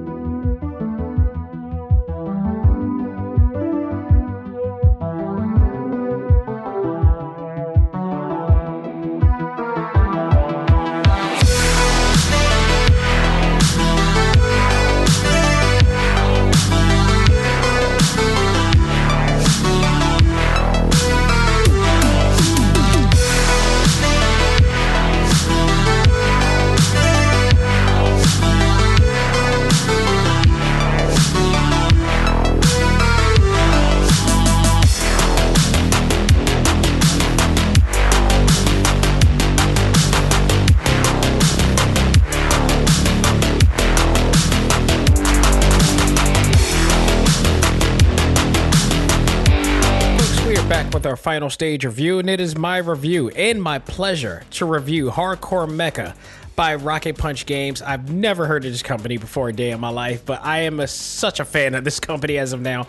[51.51, 56.15] Stage review, and it is my review and my pleasure to review Hardcore Mecha
[56.57, 57.83] by Rocket Punch Games.
[57.83, 60.81] I've never heard of this company before a day in my life, but I am
[60.81, 62.87] a, such a fan of this company as of now.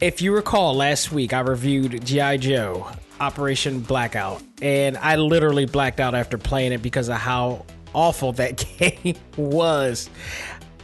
[0.00, 2.36] If you recall, last week I reviewed G.I.
[2.36, 8.32] Joe Operation Blackout, and I literally blacked out after playing it because of how awful
[8.32, 10.10] that game was.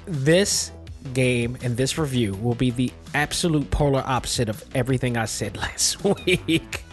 [0.07, 0.73] This
[1.13, 6.03] game and this review will be the absolute polar opposite of everything I said last
[6.05, 6.85] week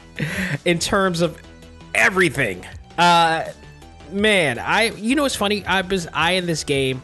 [0.65, 1.41] in terms of
[1.93, 2.65] everything.
[2.97, 3.45] Uh
[4.11, 5.65] man, I you know what's funny?
[5.65, 7.01] I was eyeing this game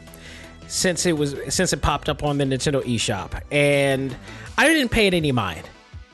[0.67, 4.15] since it was since it popped up on the Nintendo eShop and
[4.57, 5.69] I didn't pay it any mind.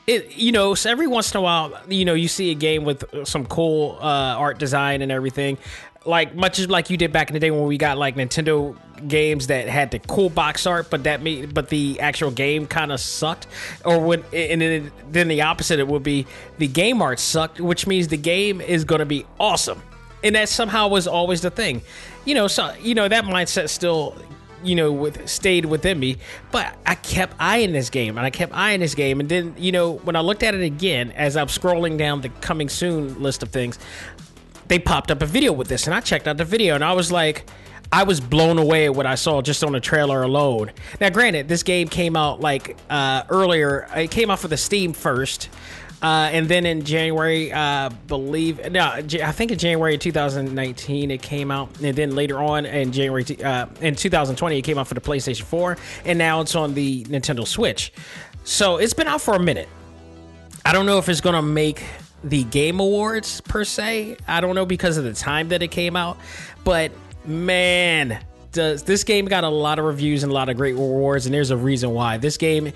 [0.06, 2.84] It, you know, so every once in a while, you know, you see a game
[2.84, 5.56] with some cool uh, art design and everything,
[6.04, 8.76] like much as like you did back in the day when we got like Nintendo
[9.06, 12.92] games that had the cool box art, but that made but the actual game kind
[12.92, 13.46] of sucked.
[13.84, 16.26] Or when and then, then the opposite, it would be
[16.58, 19.82] the game art sucked, which means the game is going to be awesome,
[20.24, 21.82] and that somehow was always the thing.
[22.24, 24.16] You know, so you know that mindset still
[24.62, 26.18] you know, with stayed within me.
[26.50, 29.20] But I kept eyeing this game and I kept eyeing this game.
[29.20, 32.28] And then, you know, when I looked at it again as I'm scrolling down the
[32.28, 33.78] coming soon list of things,
[34.70, 35.86] they popped up a video with this.
[35.86, 37.44] And I checked out the video and I was like,
[37.92, 40.70] I was blown away at what I saw just on the trailer alone.
[41.00, 43.88] Now, granted, this game came out like uh, earlier.
[43.96, 45.48] It came out for the Steam first,
[46.00, 51.50] uh, and then in January, uh, believe no, I think in January 2019 it came
[51.50, 55.00] out, and then later on in January uh, in 2020 it came out for the
[55.00, 57.92] PlayStation 4, and now it's on the Nintendo Switch.
[58.44, 59.68] So it's been out for a minute.
[60.64, 61.82] I don't know if it's gonna make
[62.24, 64.16] the Game Awards per se.
[64.28, 66.18] I don't know because of the time that it came out,
[66.64, 66.92] but
[67.24, 71.26] man, does this game got a lot of reviews and a lot of great rewards,
[71.26, 72.16] and there's a reason why.
[72.18, 72.72] This game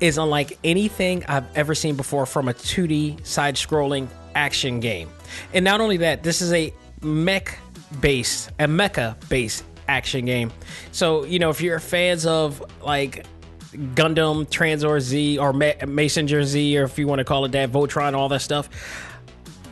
[0.00, 5.08] is unlike anything I've ever seen before from a 2D side-scrolling action game.
[5.52, 7.58] And not only that, this is a mech
[8.00, 10.52] based, a mecha based action game.
[10.92, 13.26] So, you know, if you're fans of like
[13.74, 17.70] Gundam, Tranzor Z, or Ma- Mazinger Z, or if you want to call it that,
[17.70, 18.68] Voltron, all that stuff,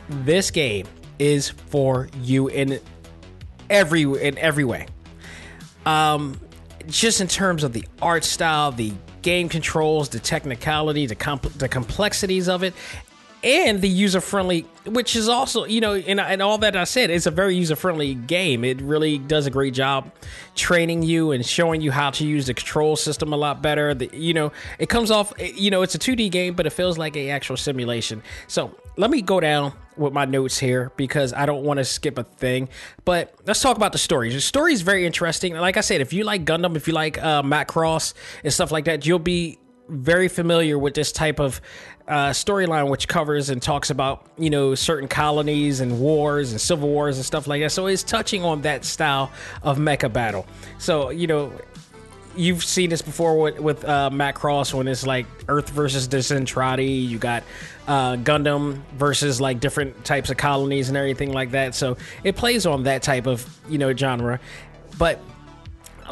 [0.09, 0.85] this game
[1.19, 2.79] is for you in
[3.69, 4.87] every in every way.
[5.85, 6.39] Um,
[6.87, 11.69] just in terms of the art style, the game controls, the technicality, the comp- the
[11.69, 12.73] complexities of it,
[13.43, 17.09] and the user friendly, which is also you know, and, and all that I said,
[17.09, 18.63] it's a very user friendly game.
[18.63, 20.11] It really does a great job
[20.55, 23.93] training you and showing you how to use the control system a lot better.
[23.93, 26.97] The, you know, it comes off, you know, it's a 2D game, but it feels
[26.97, 28.23] like a actual simulation.
[28.47, 32.17] So let me go down with my notes here because I don't want to skip
[32.17, 32.69] a thing.
[33.05, 34.31] But let's talk about the story.
[34.31, 35.53] The story is very interesting.
[35.53, 38.13] Like I said, if you like Gundam, if you like uh, Macross
[38.43, 39.59] and stuff like that, you'll be
[39.89, 41.61] very familiar with this type of
[42.07, 46.89] uh, storyline, which covers and talks about you know certain colonies and wars and civil
[46.89, 47.71] wars and stuff like that.
[47.71, 49.31] So it's touching on that style
[49.61, 50.45] of mecha battle.
[50.79, 51.53] So you know
[52.35, 57.07] you've seen this before with, with uh, Macross when it's like Earth versus the Zentradi.
[57.07, 57.43] You got
[57.87, 61.75] uh, Gundam versus like different types of colonies and everything like that.
[61.75, 64.39] So it plays on that type of you know genre.
[64.97, 65.19] But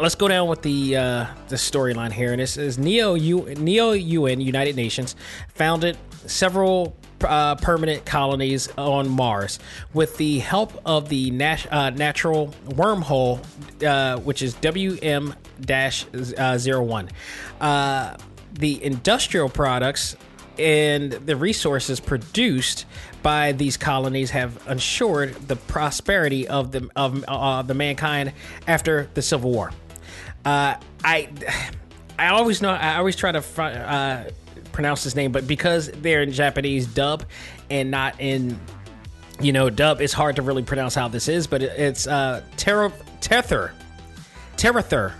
[0.01, 3.91] let's go down with the uh, the storyline here, and this is Neo U Neo
[3.91, 5.15] UN United Nations
[5.53, 9.59] founded several uh, permanent colonies on Mars
[9.93, 13.43] with the help of the nat- uh, natural wormhole,
[13.85, 15.35] uh, which is WM
[15.69, 17.09] uh, 01.
[17.59, 18.17] Uh,
[18.53, 20.15] the industrial products
[20.57, 22.85] and the resources produced
[23.23, 28.33] by these colonies have ensured the prosperity of the of uh, the mankind
[28.67, 29.71] after the Civil War.
[30.45, 31.29] Uh, I
[32.19, 34.29] I always know I always try to uh,
[34.71, 37.25] pronounce his name, but because they're in Japanese dub
[37.69, 38.59] and not in
[39.39, 41.47] you know dub, it's hard to really pronounce how this is.
[41.47, 43.73] But it, it's uh, Ter- Tether
[44.57, 45.13] Tarethur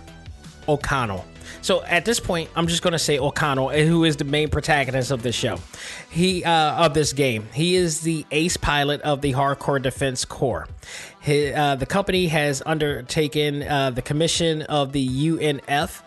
[0.68, 1.24] O'Connell.
[1.62, 5.12] So at this point, I'm just going to say O'Connell, who is the main protagonist
[5.12, 5.58] of this show.
[6.10, 7.46] He uh, of this game.
[7.54, 10.68] He is the ace pilot of the Hardcore Defense Corps.
[11.24, 16.02] Uh, the company has undertaken uh, the commission of the UNF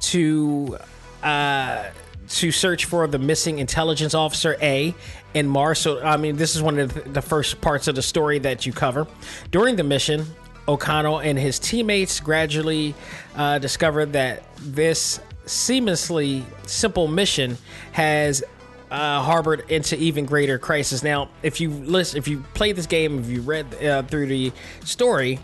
[0.00, 0.78] to
[1.24, 1.84] uh,
[2.28, 4.94] to search for the missing intelligence officer A
[5.34, 5.80] in Mars.
[5.80, 8.72] So, I mean, this is one of the first parts of the story that you
[8.72, 9.06] cover.
[9.50, 10.26] During the mission,
[10.68, 12.94] O'Connell and his teammates gradually
[13.36, 17.58] uh, discovered that this seamlessly simple mission
[17.92, 18.44] has
[18.90, 21.02] uh, harbored into even greater crisis.
[21.02, 24.52] Now, if you listen, if you played this game, if you read uh, through the
[24.84, 25.38] story,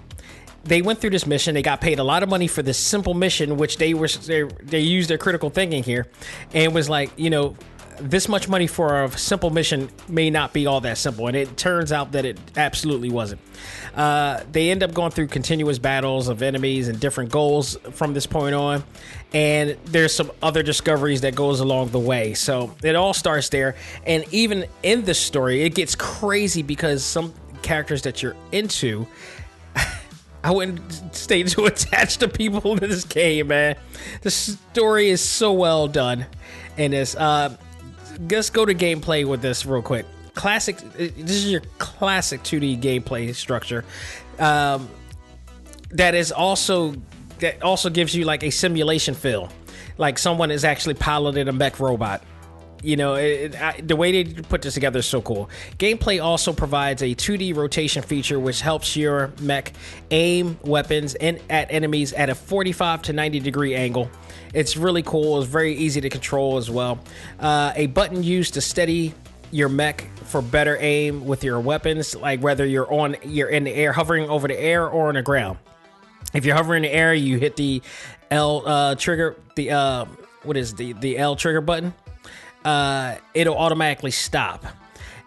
[0.64, 1.54] they went through this mission.
[1.54, 4.42] They got paid a lot of money for this simple mission, which they were they,
[4.42, 6.06] they used their critical thinking here,
[6.52, 7.56] and was like, you know,
[8.00, 11.26] this much money for a simple mission may not be all that simple.
[11.26, 13.40] And it turns out that it absolutely wasn't.
[13.94, 18.26] Uh, they end up going through continuous battles of enemies and different goals from this
[18.26, 18.84] point on.
[19.32, 22.34] And there's some other discoveries that goes along the way.
[22.34, 23.74] So it all starts there.
[24.06, 29.06] And even in the story, it gets crazy because some characters that you're into
[30.44, 33.76] I wouldn't stay too attached to people in this game, man.
[34.22, 36.26] The story is so well done
[36.76, 37.14] in this.
[37.14, 37.56] Uh,
[38.30, 40.06] let's go to gameplay with this real quick.
[40.34, 40.76] Classic.
[40.96, 43.84] This is your classic 2D gameplay structure.
[44.38, 44.88] Um,
[45.90, 46.94] that is also
[47.40, 49.48] that also gives you like a simulation feel,
[49.96, 52.22] like someone is actually piloting a mech robot.
[52.82, 55.50] You know, it, it, the way they put this together is so cool.
[55.78, 59.72] Gameplay also provides a 2D rotation feature, which helps your mech
[60.10, 64.10] aim weapons and at enemies at a 45 to 90 degree angle
[64.54, 65.40] it's really cool.
[65.40, 66.98] It's very easy to control as well.
[67.38, 69.14] Uh, a button used to steady
[69.50, 73.74] your mech for better aim with your weapons, like whether you're on you're in the
[73.74, 75.58] air, hovering over the air or on the ground.
[76.34, 77.82] If you're hovering in the air, you hit the
[78.30, 80.04] L uh, trigger, the uh,
[80.42, 81.94] what is the the L trigger button.
[82.64, 84.64] Uh, it'll automatically stop.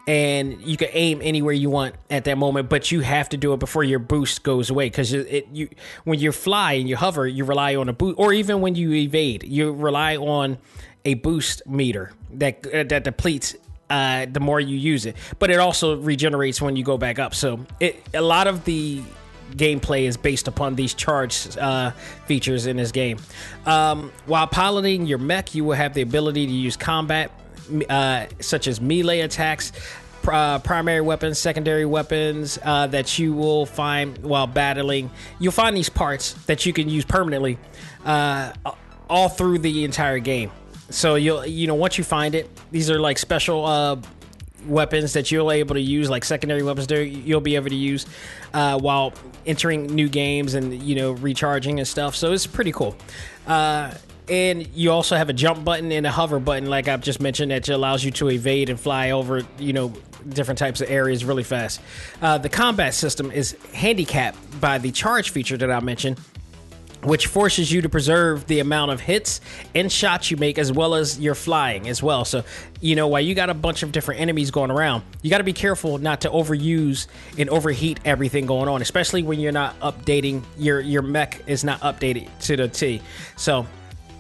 [0.08, 3.54] And you can aim anywhere you want at that moment but you have to do
[3.54, 5.70] it before your boost goes away because it, it, you
[6.06, 8.92] when you fly and you hover you rely on a boost or even when you
[8.94, 10.58] evade you rely on
[11.06, 13.56] a boost meter that uh, that depletes
[13.92, 15.18] uh, the more you use it.
[15.38, 17.36] But it also regenerates when you go back up.
[17.36, 19.04] So it a lot of the
[19.52, 21.92] gameplay is based upon these charge uh,
[22.26, 23.18] features in this game
[23.66, 27.32] um, while piloting your mech you will have the ability to use combat
[27.90, 29.72] uh, such as melee attacks,
[30.28, 35.10] uh, primary weapons, secondary weapons uh, that you will find while battling.
[35.40, 37.58] You'll find these parts that you can use permanently
[38.06, 38.54] uh,
[39.10, 40.52] all through the entire game.
[40.90, 43.96] So you'll you know once you find it, these are like special uh,
[44.68, 46.90] weapons that you'll able to use, like secondary weapons.
[46.90, 48.06] You'll be able to use
[48.54, 49.14] uh, while
[49.46, 52.16] entering new games and you know recharging and stuff.
[52.16, 52.96] So it's pretty cool.
[53.48, 53.94] Uh,
[54.30, 57.52] and you also have a jump button and a hover button, like I've just mentioned,
[57.52, 59.92] that allows you to evade and fly over, you know,
[60.30, 61.82] different types of areas really fast.
[62.22, 66.20] Uh, the combat system is handicapped by the charge feature that I mentioned,
[67.04, 69.42] which forces you to preserve the amount of hits
[69.74, 72.26] and shots you make as well as your flying as well.
[72.26, 72.44] So,
[72.80, 75.44] you know, while you got a bunch of different enemies going around, you got to
[75.44, 80.44] be careful not to overuse and overheat everything going on, especially when you're not updating
[80.58, 83.02] your your mech is not updated to the T.
[83.36, 83.66] So,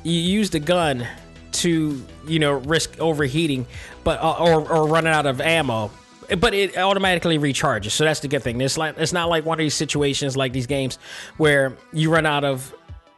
[0.04, 1.08] you use the gun
[1.52, 3.68] to you know risk overheating,
[4.04, 5.92] but uh, or or running out of ammo.
[6.40, 8.62] But it automatically recharges, so that's the good thing.
[8.62, 10.98] It's like it's not like one of these situations like these games
[11.38, 12.74] where you run out of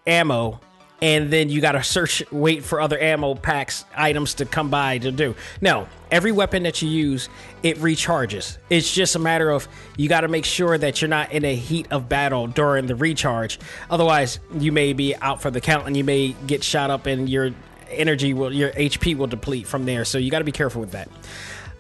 [0.08, 0.60] ammo
[1.04, 5.00] and then you got to search, wait for other ammo packs items to come by
[5.00, 5.36] to do.
[5.60, 7.28] No, every weapon that you use,
[7.62, 8.58] it recharges.
[8.70, 11.54] It's just a matter of you got to make sure that you're not in a
[11.54, 13.60] heat of battle during the recharge.
[13.90, 17.28] Otherwise, you may be out for the count and you may get shot up and
[17.28, 17.52] your
[17.90, 20.06] energy will, your HP will deplete from there.
[20.06, 21.10] So you got to be careful with that.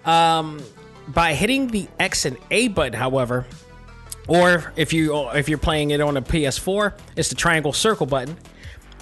[0.04, 0.62] Um,
[1.10, 3.46] by hitting the X and A button, however,
[4.28, 8.38] or if you if you're playing it on a PS4, it's the triangle circle button.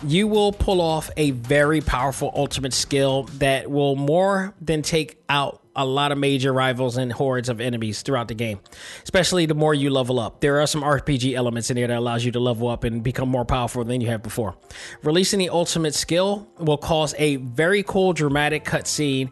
[0.04, 5.62] You will pull off a very powerful ultimate skill that will more than take out
[5.76, 8.60] a lot of major rivals and hordes of enemies throughout the game.
[9.04, 10.42] Especially the more you level up.
[10.42, 13.30] There are some RPG elements in there that allows you to level up and become
[13.30, 14.56] more powerful than you have before.
[15.04, 19.32] Releasing the ultimate skill will cause a very cool dramatic cutscene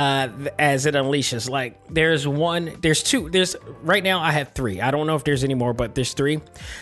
[0.00, 0.28] uh,
[0.58, 1.50] as it unleashes.
[1.50, 4.80] Like there's one, there's two, there's right now I have three.
[4.80, 6.40] I don't know if there's any more, but there's three.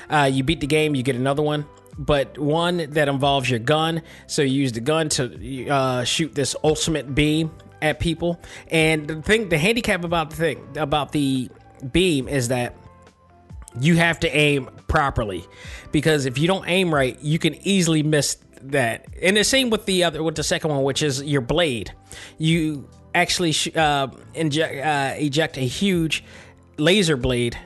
[0.08, 1.66] Uh, you beat the game, you get another one.
[1.98, 6.54] But one that involves your gun, so you use the gun to uh, shoot this
[6.62, 7.50] ultimate beam
[7.82, 8.40] at people.
[8.68, 11.50] And the thing, the handicap about the thing about the
[11.90, 12.76] beam is that
[13.80, 15.44] you have to aim properly
[15.90, 19.06] because if you don't aim right, you can easily miss that.
[19.20, 21.92] And the same with the other with the second one, which is your blade.
[22.38, 26.24] You actually uh, inject uh, eject a huge
[26.76, 27.58] laser blade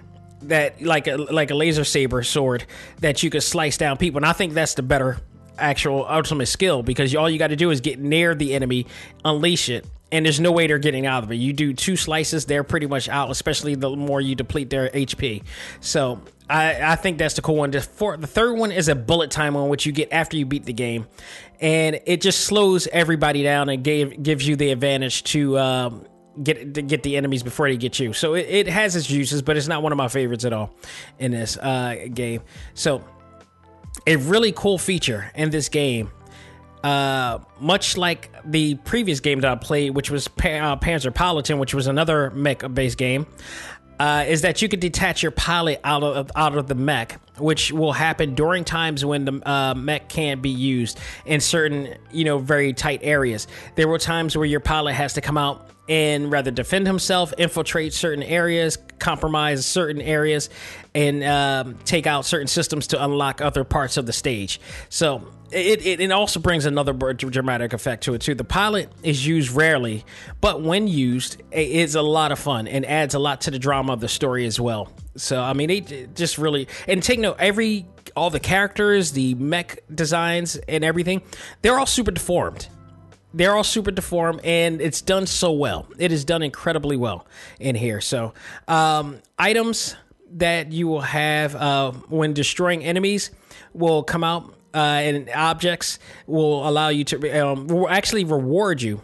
[0.43, 2.65] that like a like a laser saber sword
[3.01, 4.19] that you could slice down people.
[4.19, 5.19] And I think that's the better
[5.59, 8.87] actual ultimate skill because all you got to do is get near the enemy,
[9.25, 11.37] unleash it, and there's no way they're getting out of it.
[11.37, 15.43] You do two slices, they're pretty much out, especially the more you deplete their HP.
[15.81, 17.71] So I, I think that's the cool one.
[17.71, 20.45] The, four, the third one is a bullet time one, which you get after you
[20.45, 21.07] beat the game,
[21.63, 25.59] and it just slows everybody down and gave, gives you the advantage to.
[25.59, 26.07] Um,
[26.43, 28.15] get to get the enemies before they get you.
[28.15, 30.75] So it, it, has its uses, but it's not one of my favorites at all
[31.19, 32.41] in this uh, game.
[32.73, 33.05] So
[34.07, 36.11] a really cool feature in this game,
[36.83, 41.59] uh, much like the previous game that I played, which was pa- uh, Panzer Paladin,
[41.59, 43.27] which was another mech-based game.
[44.03, 47.71] Uh, is that you can detach your pilot out of out of the mech, which
[47.71, 52.39] will happen during times when the uh, mech can't be used in certain you know
[52.39, 53.47] very tight areas.
[53.77, 57.93] There were times where your pilot has to come out and rather defend himself, infiltrate
[57.93, 60.49] certain areas, compromise certain areas,
[60.95, 64.61] and um, take out certain systems to unlock other parts of the stage.
[64.89, 68.35] So it, it, it, also brings another dramatic effect to it too.
[68.35, 70.05] The pilot is used rarely,
[70.41, 73.93] but when used, it's a lot of fun and adds a lot to the drama
[73.93, 74.91] of the story as well.
[75.17, 77.87] So I mean, it just really and take note every
[78.17, 81.23] all the characters, the mech designs, and everything,
[81.63, 82.69] they're all super deformed
[83.35, 87.27] they're all super deformed and it's done so well it is done incredibly well
[87.61, 88.33] in here so
[88.69, 89.97] um, items
[90.35, 93.31] that you will have uh, when destroying enemies
[93.75, 99.01] will come out uh, and objects will allow you to um, will actually reward you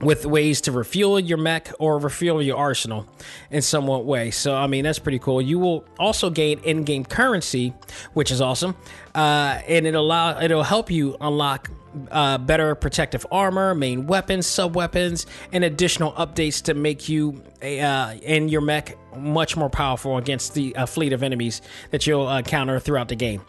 [0.00, 3.06] with ways to refuel your mech or refuel your arsenal
[3.50, 4.30] in somewhat way.
[4.30, 5.42] So I mean that's pretty cool.
[5.42, 7.74] You will also gain in-game currency,
[8.14, 8.76] which is awesome,
[9.14, 11.70] uh, and it'll allow it'll help you unlock
[12.10, 17.64] uh, better protective armor, main weapons, sub weapons, and additional updates to make you uh,
[17.64, 21.60] and your mech much more powerful against the uh, fleet of enemies
[21.90, 23.42] that you'll encounter throughout the game.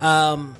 [0.00, 0.56] Um,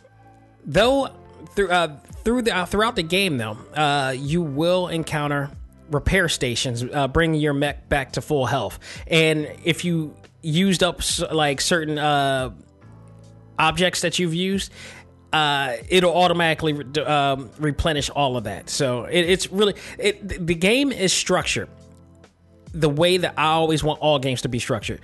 [0.65, 1.11] though
[1.55, 5.51] through uh, through the uh, throughout the game, though, uh, you will encounter
[5.91, 6.83] repair stations,
[7.13, 8.79] bringing your mech back to full health.
[9.07, 11.99] And if you used up like certain
[13.59, 14.73] objects that you've used,
[15.35, 18.71] uh, it'll automatically um, replenish all of that.
[18.71, 21.69] So it, it's really it, the game is structured
[22.73, 25.01] the way that I always want all games to be structured,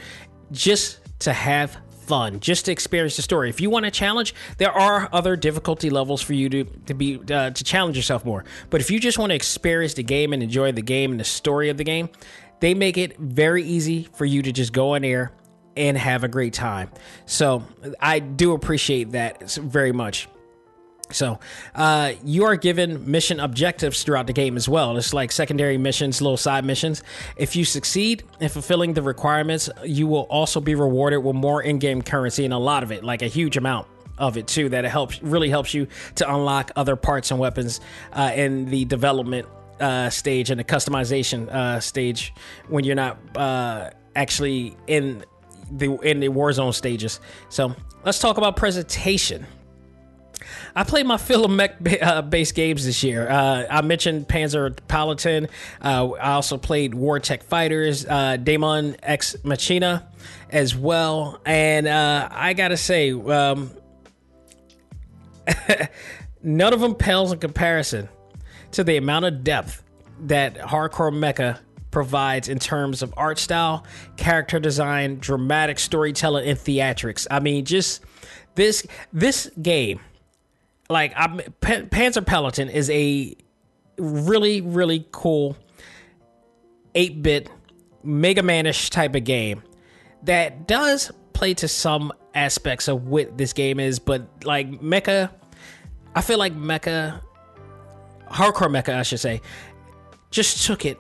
[0.53, 1.77] just to have
[2.07, 3.51] fun, just to experience the story.
[3.51, 7.17] If you want a challenge, there are other difficulty levels for you to to be
[7.17, 8.45] uh, to challenge yourself more.
[8.71, 11.25] But if you just want to experience the game and enjoy the game and the
[11.25, 12.09] story of the game,
[12.61, 15.33] they make it very easy for you to just go in there
[15.77, 16.91] and have a great time.
[17.27, 17.63] So
[18.01, 20.29] I do appreciate that very much.
[21.13, 21.41] So,
[21.75, 24.97] uh, you are given mission objectives throughout the game as well.
[24.97, 27.03] It's like secondary missions, little side missions.
[27.37, 32.03] If you succeed in fulfilling the requirements, you will also be rewarded with more in-game
[32.03, 34.69] currency and a lot of it, like a huge amount of it too.
[34.69, 37.81] That it helps really helps you to unlock other parts and weapons
[38.13, 39.49] uh, in the development
[39.81, 42.33] uh, stage and the customization uh, stage
[42.69, 45.25] when you're not uh, actually in
[45.71, 47.21] the in the Warzone stages.
[47.49, 49.47] So let's talk about presentation.
[50.75, 53.29] I played my fill of mech uh, based games this year.
[53.29, 55.49] Uh, I mentioned Panzer Paladin.
[55.83, 60.09] Uh, I also played Wartech Fighters, uh, Daemon X Machina
[60.51, 61.41] as well.
[61.45, 63.71] And uh, I gotta say, um,
[66.43, 68.09] none of them pales in comparison
[68.73, 69.83] to the amount of depth
[70.23, 71.59] that Hardcore Mecha
[71.91, 73.85] provides in terms of art style,
[74.17, 77.27] character design, dramatic storytelling, and theatrics.
[77.31, 78.05] I mean, just
[78.55, 80.01] this this game,
[80.89, 83.35] like I'm, P- Panzer Paladin is a
[83.99, 85.57] really really cool
[86.95, 87.49] eight bit
[88.03, 89.63] Mega Manish type of game
[90.23, 95.31] that does play to some aspects of what this game is, but like Mecha,
[96.15, 97.21] I feel like Mecha,
[98.31, 99.41] hardcore Mecha, I should say,
[100.31, 100.99] just took it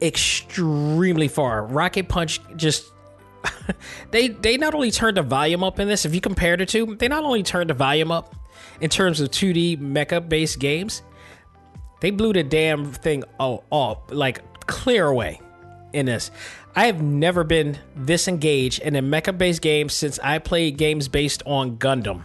[0.00, 1.64] extremely far.
[1.64, 2.92] Rocket Punch just
[4.10, 6.04] they they not only turned the volume up in this.
[6.04, 8.34] If you compare the two, they not only turned the volume up
[8.80, 11.02] in terms of 2D mecha based games,
[12.00, 15.40] they blew the damn thing all off like clear away
[15.92, 16.30] in this.
[16.76, 21.08] I have never been this engaged in a mecha based game since I played games
[21.08, 22.24] based on Gundam.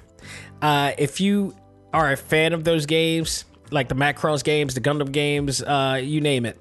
[0.62, 1.56] Uh, if you
[1.94, 6.22] are a fan of those games, like the Macross games, the Gundam games, uh, you
[6.22, 6.60] name it,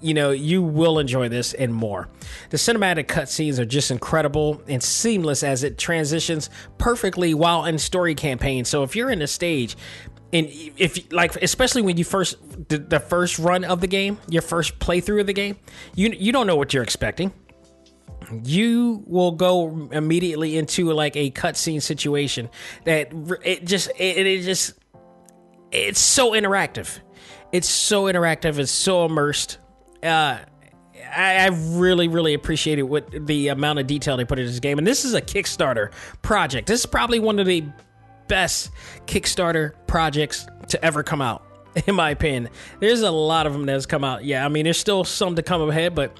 [0.00, 2.08] you know, you will enjoy this and more.
[2.50, 8.14] The cinematic cutscenes are just incredible and seamless as it transitions perfectly while in story
[8.14, 8.64] campaign.
[8.64, 9.76] So if you're in a stage
[10.32, 10.46] and
[10.76, 12.36] if like especially when you first
[12.68, 15.56] the, the first run of the game, your first playthrough of the game,
[15.94, 17.32] you you don't know what you're expecting.
[18.44, 22.50] You will go immediately into like a cutscene situation
[22.84, 23.08] that
[23.42, 24.74] it just it, it just
[25.72, 27.00] it's so interactive.
[27.52, 28.58] It's so interactive.
[28.58, 29.58] It's so immersed.
[30.02, 30.38] Uh,
[31.14, 34.78] I, I really, really appreciated what the amount of detail they put in this game.
[34.78, 35.90] And this is a Kickstarter
[36.22, 36.66] project.
[36.66, 37.64] This is probably one of the
[38.26, 38.70] best
[39.06, 41.42] Kickstarter projects to ever come out,
[41.86, 42.48] in my opinion.
[42.80, 44.24] There's a lot of them that's come out.
[44.24, 46.18] Yeah, I mean, there's still some to come ahead, but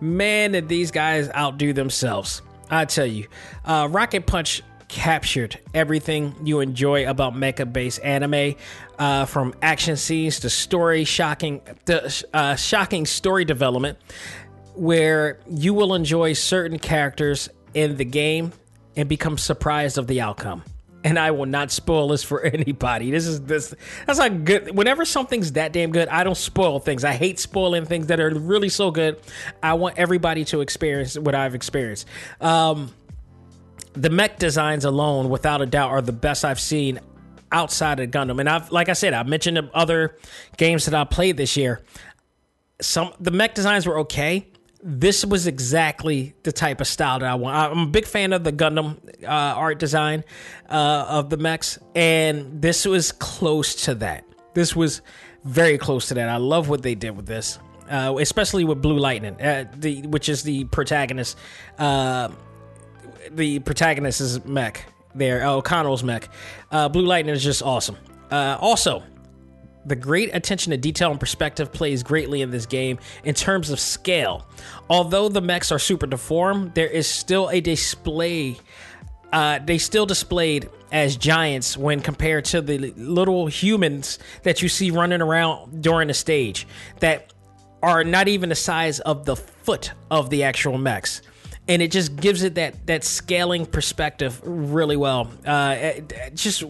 [0.00, 2.42] man, did these guys outdo themselves.
[2.70, 3.26] I tell you,
[3.64, 8.54] uh, Rocket Punch captured everything you enjoy about mecha based anime
[8.98, 13.98] uh, from action scenes to story shocking the uh, shocking story development
[14.74, 18.52] where you will enjoy certain characters in the game
[18.96, 20.62] and become surprised of the outcome
[21.04, 23.10] and I will not spoil this for anybody.
[23.10, 23.74] This is this
[24.06, 24.76] that's not good.
[24.76, 27.04] Whenever something's that damn good, I don't spoil things.
[27.04, 29.20] I hate spoiling things that are really so good.
[29.62, 32.06] I want everybody to experience what I've experienced.
[32.40, 32.92] Um,
[33.94, 37.00] the mech designs alone, without a doubt, are the best I've seen
[37.52, 38.40] outside of Gundam.
[38.40, 40.16] And I've, like I said, I've mentioned other
[40.56, 41.82] games that I played this year.
[42.80, 44.48] Some the mech designs were okay.
[44.80, 47.56] This was exactly the type of style that I want.
[47.56, 50.22] I'm a big fan of the Gundam uh, art design
[50.68, 54.24] uh, of the mechs, and this was close to that.
[54.54, 55.02] This was
[55.44, 56.28] very close to that.
[56.28, 57.58] I love what they did with this,
[57.90, 61.36] uh, especially with Blue Lightning, uh, the which is the protagonist
[61.78, 62.28] uh,
[63.30, 66.28] the protagonist is mech there, uh, O'Connell's mech.
[66.70, 67.96] Uh, Blue Lightning is just awesome.
[68.30, 69.02] Uh, also,
[69.84, 73.80] the great attention to detail and perspective plays greatly in this game in terms of
[73.80, 74.46] scale.
[74.90, 78.58] Although the mechs are super deformed, there is still a display.
[79.32, 84.90] Uh, they still displayed as giants when compared to the little humans that you see
[84.90, 86.66] running around during the stage
[87.00, 87.32] that
[87.82, 91.20] are not even the size of the foot of the actual mechs
[91.68, 95.30] and it just gives it that that scaling perspective really well.
[95.46, 95.92] Uh,
[96.34, 96.64] just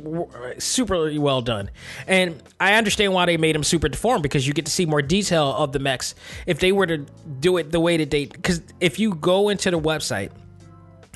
[0.59, 1.70] super well done,
[2.07, 5.01] and I understand why they made them super deformed because you get to see more
[5.01, 6.14] detail of the mechs.
[6.46, 6.99] If they were to
[7.40, 10.30] do it the way that they, because if you go into the website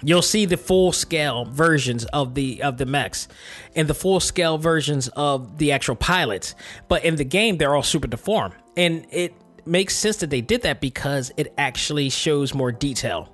[0.04, 3.28] you'll see the full scale versions of the of the mechs
[3.76, 6.56] and the full scale versions of the actual pilots
[6.88, 9.32] but in the game they're all super deformed and it
[9.64, 13.32] makes sense that they did that because it actually shows more detail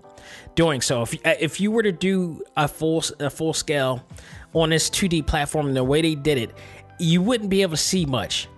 [0.59, 1.03] doing so.
[1.03, 4.05] If uh, if you were to do a full a full scale
[4.53, 6.51] on this 2D platform the way they did it,
[6.99, 8.49] you wouldn't be able to see much.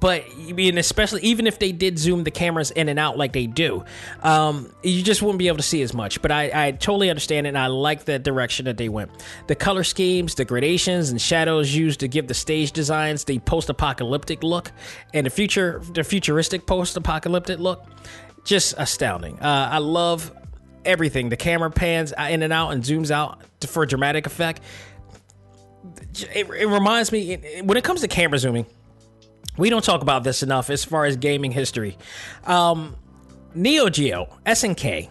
[0.00, 3.32] But I mean, especially even if they did zoom the cameras in and out like
[3.34, 3.84] they do,
[4.22, 6.22] um, you just wouldn't be able to see as much.
[6.22, 9.10] But I, I totally understand it, and I like the direction that they went.
[9.48, 14.44] The color schemes, the gradations, and shadows used to give the stage designs the post-apocalyptic
[14.44, 14.70] look
[15.12, 17.84] and the future, the futuristic post-apocalyptic look,
[18.44, 19.40] just astounding.
[19.40, 20.32] Uh, I love
[20.84, 21.28] everything.
[21.28, 24.60] The camera pans in and out and zooms out for a dramatic effect.
[26.34, 28.66] It, it reminds me when it comes to camera zooming,
[29.56, 31.98] we don't talk about this enough as far as gaming history.
[32.44, 32.96] Um,
[33.54, 35.10] Neo Geo, SNK,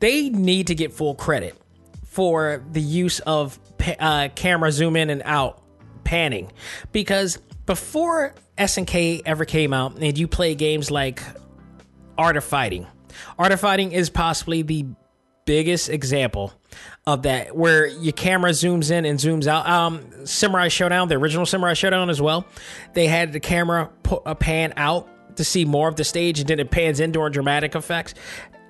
[0.00, 1.56] they need to get full credit
[2.04, 3.58] for the use of
[3.98, 5.62] uh, camera zoom in and out
[6.04, 6.50] panning
[6.92, 11.22] because before SNK ever came out and you play games like
[12.16, 12.86] Art of Fighting,
[13.38, 14.86] Art of Fighting is possibly the
[15.46, 16.52] biggest example
[17.06, 19.66] of that where your camera zooms in and zooms out.
[19.66, 22.46] Um, Samurai Shodown, the original Samurai Shodown as well,
[22.92, 26.48] they had the camera put a pan out to see more of the stage and
[26.48, 28.14] then it pans in during dramatic effects.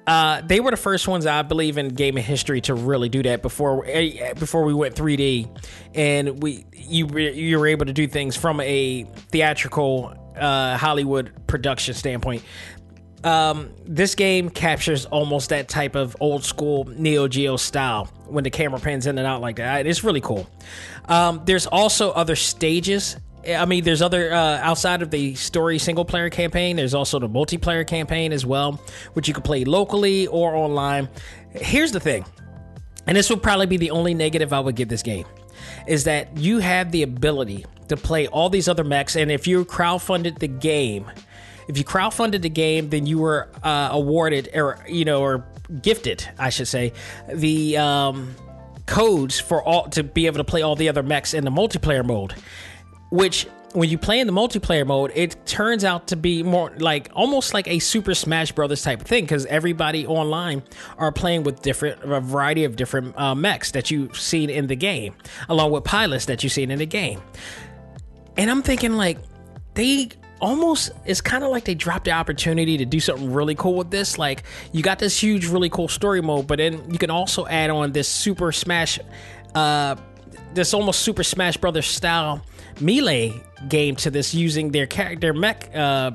[0.06, 3.42] Uh, they were the first ones I believe in gaming history to really do that
[3.42, 5.48] before eh, before we went 3D,
[5.96, 11.94] and we you you were able to do things from a theatrical uh, Hollywood production
[11.94, 12.44] standpoint.
[13.26, 18.50] Um, this game captures almost that type of old school Neo Geo style when the
[18.50, 19.84] camera pans in and out like that.
[19.86, 20.48] It's really cool.
[21.06, 23.16] Um, there's also other stages
[23.48, 26.76] I mean, there's other uh, outside of the story single player campaign.
[26.76, 28.80] There's also the multiplayer campaign as well,
[29.12, 31.08] which you can play locally or online.
[31.52, 32.24] Here's the thing,
[33.06, 35.26] and this will probably be the only negative I would give this game,
[35.86, 39.64] is that you have the ability to play all these other mechs, and if you
[39.64, 41.06] crowdfunded the game,
[41.68, 45.44] if you crowdfunded the game, then you were uh, awarded or you know or
[45.82, 46.92] gifted, I should say,
[47.32, 48.34] the um,
[48.86, 52.04] codes for all to be able to play all the other mechs in the multiplayer
[52.04, 52.34] mode
[53.10, 57.10] which when you play in the multiplayer mode, it turns out to be more like
[57.14, 60.62] almost like a Super Smash Brothers type of thing because everybody online
[60.96, 64.76] are playing with different a variety of different uh, mechs that you've seen in the
[64.76, 65.14] game,
[65.48, 67.20] along with pilots that you've seen in the game.
[68.38, 69.18] And I'm thinking like
[69.74, 70.08] they
[70.40, 73.90] almost it's kind of like they dropped the opportunity to do something really cool with
[73.90, 74.18] this.
[74.18, 77.70] Like you got this huge, really cool story mode, but then you can also add
[77.70, 78.98] on this Super Smash,
[79.54, 79.96] uh,
[80.54, 82.44] this almost Super Smash Brothers style
[82.80, 86.10] melee game to this using their character mech, uh,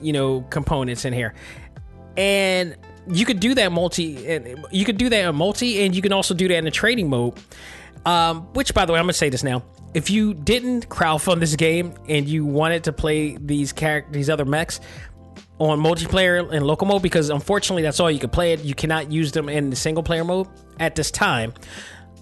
[0.00, 1.34] you know, components in here,
[2.16, 2.76] and
[3.08, 6.12] you could do that multi, and you could do that in multi, and you can
[6.12, 7.34] also do that in the trading mode.
[8.04, 9.64] Um, which, by the way, I'm gonna say this now.
[9.96, 14.44] If you didn't crowdfund this game and you wanted to play these character, these other
[14.44, 14.78] mechs
[15.58, 18.60] on multiplayer and local mode, because unfortunately that's all you can play it.
[18.60, 21.54] You cannot use them in the single player mode at this time.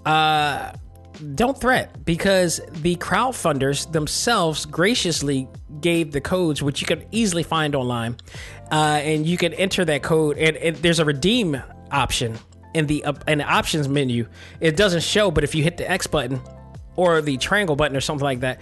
[0.07, 0.71] Uh,
[1.35, 5.49] don't threat because the crowdfunders themselves graciously
[5.81, 8.17] gave the codes which you can easily find online
[8.71, 11.61] uh, and you can enter that code and, and there's a redeem
[11.91, 12.37] option
[12.75, 14.27] in the uh, in the options menu
[14.61, 16.41] it doesn't show but if you hit the x button
[16.97, 18.61] or the triangle button or something like that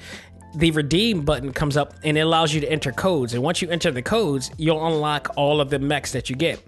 [0.54, 3.68] the redeem button comes up and it allows you to enter codes and once you
[3.70, 6.62] enter the codes you'll unlock all of the mechs that you get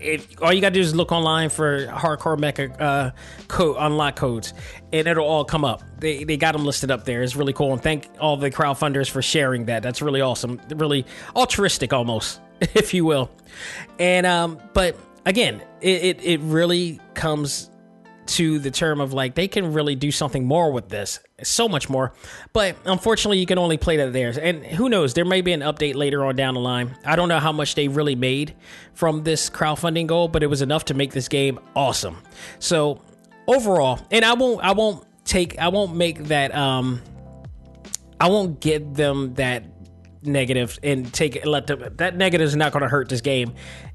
[0.00, 3.10] if all you gotta do is look online for hardcore mecha uh,
[3.48, 4.54] code unlock codes,
[4.92, 5.82] and it'll all come up.
[5.98, 7.22] They they got them listed up there.
[7.22, 9.82] It's really cool, and thank all the crowdfunders for sharing that.
[9.82, 10.60] That's really awesome.
[10.74, 13.30] Really altruistic, almost, if you will.
[13.98, 17.70] And um, but again, it, it, it really comes
[18.28, 21.88] to the term of like they can really do something more with this so much
[21.88, 22.12] more.
[22.52, 25.14] But unfortunately you can only play that there and who knows?
[25.14, 26.96] There may be an update later on down the line.
[27.04, 28.54] I don't know how much they really made
[28.94, 32.22] from this crowdfunding goal but it was enough to make this game awesome.
[32.58, 33.00] So
[33.48, 37.00] overall and i won't i won't take i won't make that um
[38.20, 39.64] i won't give them that
[40.22, 43.54] negative and take let them that negative is not going to hurt this game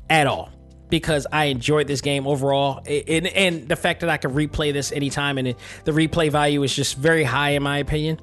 [0.10, 0.50] at all
[0.94, 4.92] because I enjoyed this game overall, and, and the fact that I can replay this
[4.92, 8.20] anytime, and the replay value is just very high in my opinion.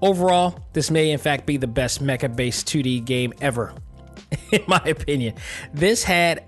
[0.00, 3.74] Overall, this may in fact be the best mecha-based 2D game ever,
[4.50, 5.34] in my opinion.
[5.74, 6.46] This had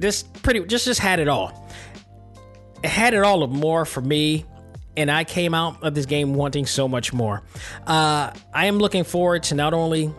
[0.00, 1.70] this pretty just just had it all.
[2.82, 4.46] It had it all of more for me
[4.96, 7.44] and I came out of this game wanting so much more.
[7.86, 10.12] Uh, I am looking forward to not only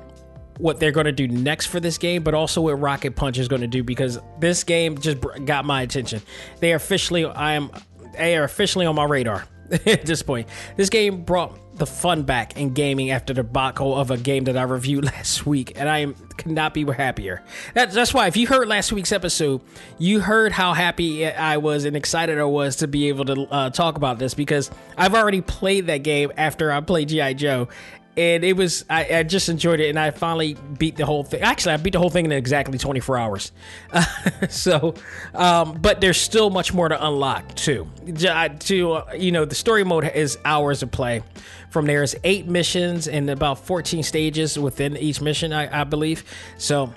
[0.59, 3.47] what they're going to do next for this game, but also what Rocket Punch is
[3.47, 6.21] going to do because this game just got my attention.
[6.59, 7.71] They are officially, I am,
[8.13, 10.47] they are officially on my radar at this point.
[10.75, 14.57] This game brought the fun back in gaming after the debacle of a game that
[14.57, 17.41] I reviewed last week, and I am could not be happier.
[17.73, 19.61] That's that's why if you heard last week's episode,
[19.97, 23.69] you heard how happy I was and excited I was to be able to uh,
[23.71, 27.69] talk about this because I've already played that game after I played GI Joe,
[28.17, 31.41] and it was I, I, just enjoyed it and i finally beat the whole thing.
[31.41, 33.51] Actually i beat the whole thing in exactly 24 hours.
[34.49, 34.95] So
[35.33, 37.87] um, but there's still much more to unlock too.
[38.17, 41.23] To uh, you know the story mode is hours of play.
[41.69, 46.23] From there is eight missions and about 14 stages within each mission i, I believe.
[46.57, 46.93] So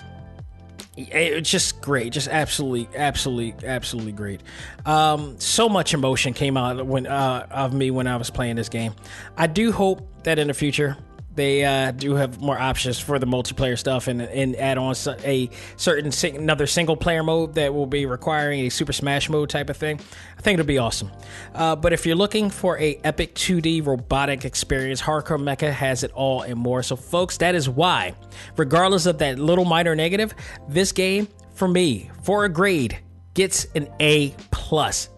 [0.96, 4.42] it's just great just absolutely absolutely absolutely great.
[4.84, 8.68] Um, so much emotion came out when uh, of me when i was playing this
[8.68, 8.94] game.
[9.36, 10.96] I do hope that in the future
[11.34, 15.50] they uh, do have more options for the multiplayer stuff and, and add on a
[15.76, 19.76] certain another single player mode that will be requiring a super smash mode type of
[19.76, 20.00] thing.
[20.38, 21.10] I think it'll be awesome.
[21.54, 26.12] Uh, but if you're looking for a epic 2d robotic experience hardcore mecha has it
[26.12, 26.82] all and more.
[26.82, 28.14] So folks that is why
[28.56, 30.34] regardless of that little minor negative
[30.68, 32.98] this game for me for a grade
[33.34, 35.08] gets an a plus.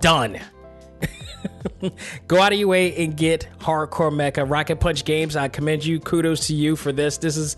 [0.00, 0.38] Done.
[2.28, 5.36] Go out of your way and get Hardcore Mecha Rocket Punch Games.
[5.36, 6.00] I commend you.
[6.00, 7.18] Kudos to you for this.
[7.18, 7.56] This is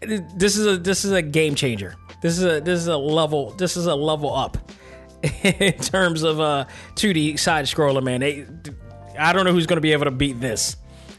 [0.00, 1.94] this is a this is a game changer.
[2.22, 4.56] This is a this is a level this is a level up
[5.42, 8.02] in terms of uh 2D side scroller.
[8.02, 8.46] Man, they,
[9.18, 10.76] I don't know who's going to be able to beat this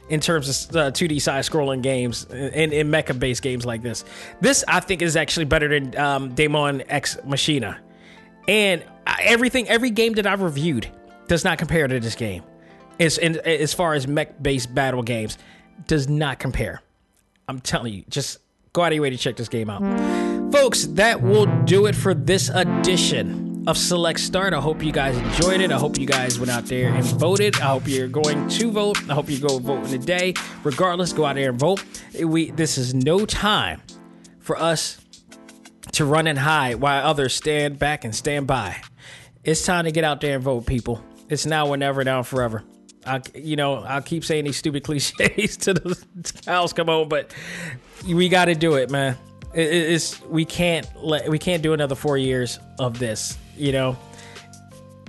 [0.09, 4.03] in terms of uh, 2D side scrolling games and in mecha based games like this.
[4.41, 7.79] This I think is actually better than um, Daemon X Machina,
[8.47, 8.83] and
[9.21, 10.89] everything every game that I've reviewed
[11.28, 12.43] does not compare to this game.
[12.99, 15.38] As far as mech based battle games,
[15.88, 16.82] does not compare.
[17.47, 18.39] I'm telling you, just
[18.71, 19.82] go out of your way to check this game out.
[20.51, 24.53] Folks, that will do it for this edition of Select Start.
[24.53, 25.71] I hope you guys enjoyed it.
[25.71, 27.55] I hope you guys went out there and voted.
[27.55, 28.97] I hope you're going to vote.
[29.09, 30.36] I hope you go vote in the day.
[30.63, 31.84] Regardless, go out there and vote.
[32.24, 33.82] We this is no time
[34.39, 34.99] for us
[35.93, 38.82] to run and hide while others stand back and stand by.
[39.43, 41.03] It's time to get out there and vote, people.
[41.34, 42.63] It's now or never, now forever.
[43.05, 47.34] I, you know, I'll keep saying these stupid cliches to the cows come on, but
[48.07, 49.17] we got to do it, man.
[49.53, 53.38] It, it's we can't let we can't do another four years of this.
[53.57, 53.97] You know,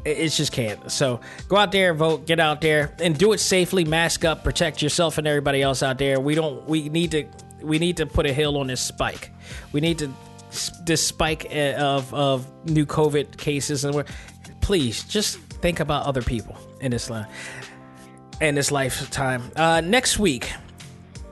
[0.05, 0.91] it, it just can't.
[0.91, 2.27] So go out there and vote.
[2.27, 3.85] Get out there and do it safely.
[3.85, 4.45] Mask up.
[4.45, 6.20] Protect yourself and everybody else out there.
[6.20, 6.66] We don't.
[6.68, 7.27] We need to.
[7.62, 9.31] We need to put a hill on this spike.
[9.72, 10.11] We need to
[10.85, 14.05] this spike eh, of of new COVID cases and we're
[14.61, 17.27] please just think about other people in this line
[18.43, 19.51] in this lifetime.
[19.57, 20.53] Uh, next week,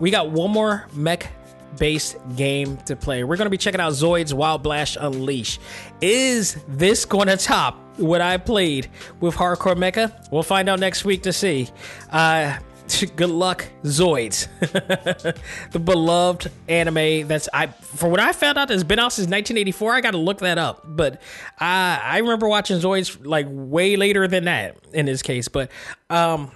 [0.01, 1.31] we got one more mech
[1.77, 3.25] based game to play.
[3.25, 5.59] We're going to be checking out Zoids Wild Blast Unleash.
[6.01, 8.89] Is this going to top what I played
[9.21, 10.33] with Hardcore Mecha?
[10.33, 11.69] We'll find out next week to see.
[12.09, 12.57] Uh,
[13.01, 14.49] good luck, Zoids,
[15.73, 19.95] the beloved anime that's I for what I found out has been out since 1984.
[19.95, 21.21] I got to look that up, but
[21.59, 25.49] I I remember watching Zoids like way later than that in this case.
[25.49, 25.71] But
[26.11, 26.51] um,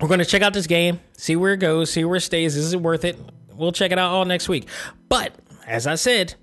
[0.00, 2.56] we're gonna check out this game, see where it goes, see where it stays.
[2.56, 3.18] Is it worth it?
[3.54, 4.68] We'll check it out all next week.
[5.08, 5.34] But
[5.66, 6.34] as I said,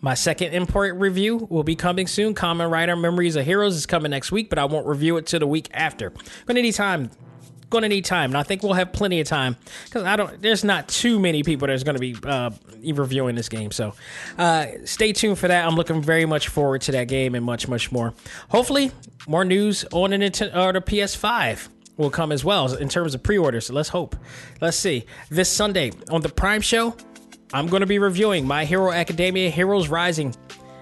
[0.00, 2.34] my second import review will be coming soon.
[2.34, 5.40] Kamen Rider Memories of Heroes is coming next week, but I won't review it till
[5.40, 6.12] the week after.
[6.46, 7.10] Gonna need time
[7.70, 10.42] going to need time, and I think we'll have plenty of time because I don't.
[10.42, 12.50] There's not too many people that's going to be uh,
[12.92, 13.94] reviewing this game, so
[14.36, 15.66] uh, stay tuned for that.
[15.66, 18.12] I'm looking very much forward to that game and much, much more.
[18.48, 18.90] Hopefully,
[19.26, 23.22] more news on the, Nintendo, or the PS5 will come as well in terms of
[23.22, 23.66] pre-orders.
[23.66, 24.16] So let's hope.
[24.60, 25.06] Let's see.
[25.30, 26.96] This Sunday on the Prime Show,
[27.52, 30.34] I'm going to be reviewing My Hero Academia: Heroes Rising.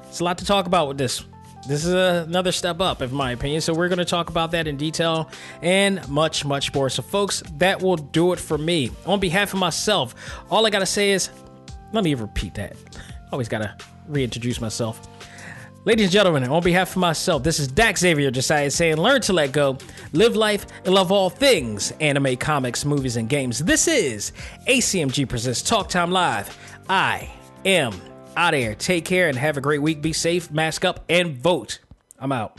[0.08, 1.24] It's a lot to talk about with this
[1.68, 3.60] this is another step up, in my opinion.
[3.60, 6.88] So we're going to talk about that in detail and much, much more.
[6.88, 8.90] So, folks, that will do it for me.
[9.04, 10.14] On behalf of myself,
[10.50, 11.28] all I got to say is,
[11.92, 12.74] let me repeat that.
[13.32, 13.76] Always got to
[14.08, 15.06] reintroduce myself.
[15.84, 19.32] Ladies and gentlemen, on behalf of myself, this is Dak Xavier Josiah saying, learn to
[19.34, 19.76] let go,
[20.12, 23.58] live life, and love all things anime, comics, movies, and games.
[23.60, 24.32] This is
[24.66, 26.56] ACMG Presents Talk Time Live.
[26.88, 27.30] I
[27.64, 27.94] am
[28.38, 28.74] out of here.
[28.74, 30.00] Take care and have a great week.
[30.00, 31.80] Be safe, mask up, and vote.
[32.18, 32.58] I'm out.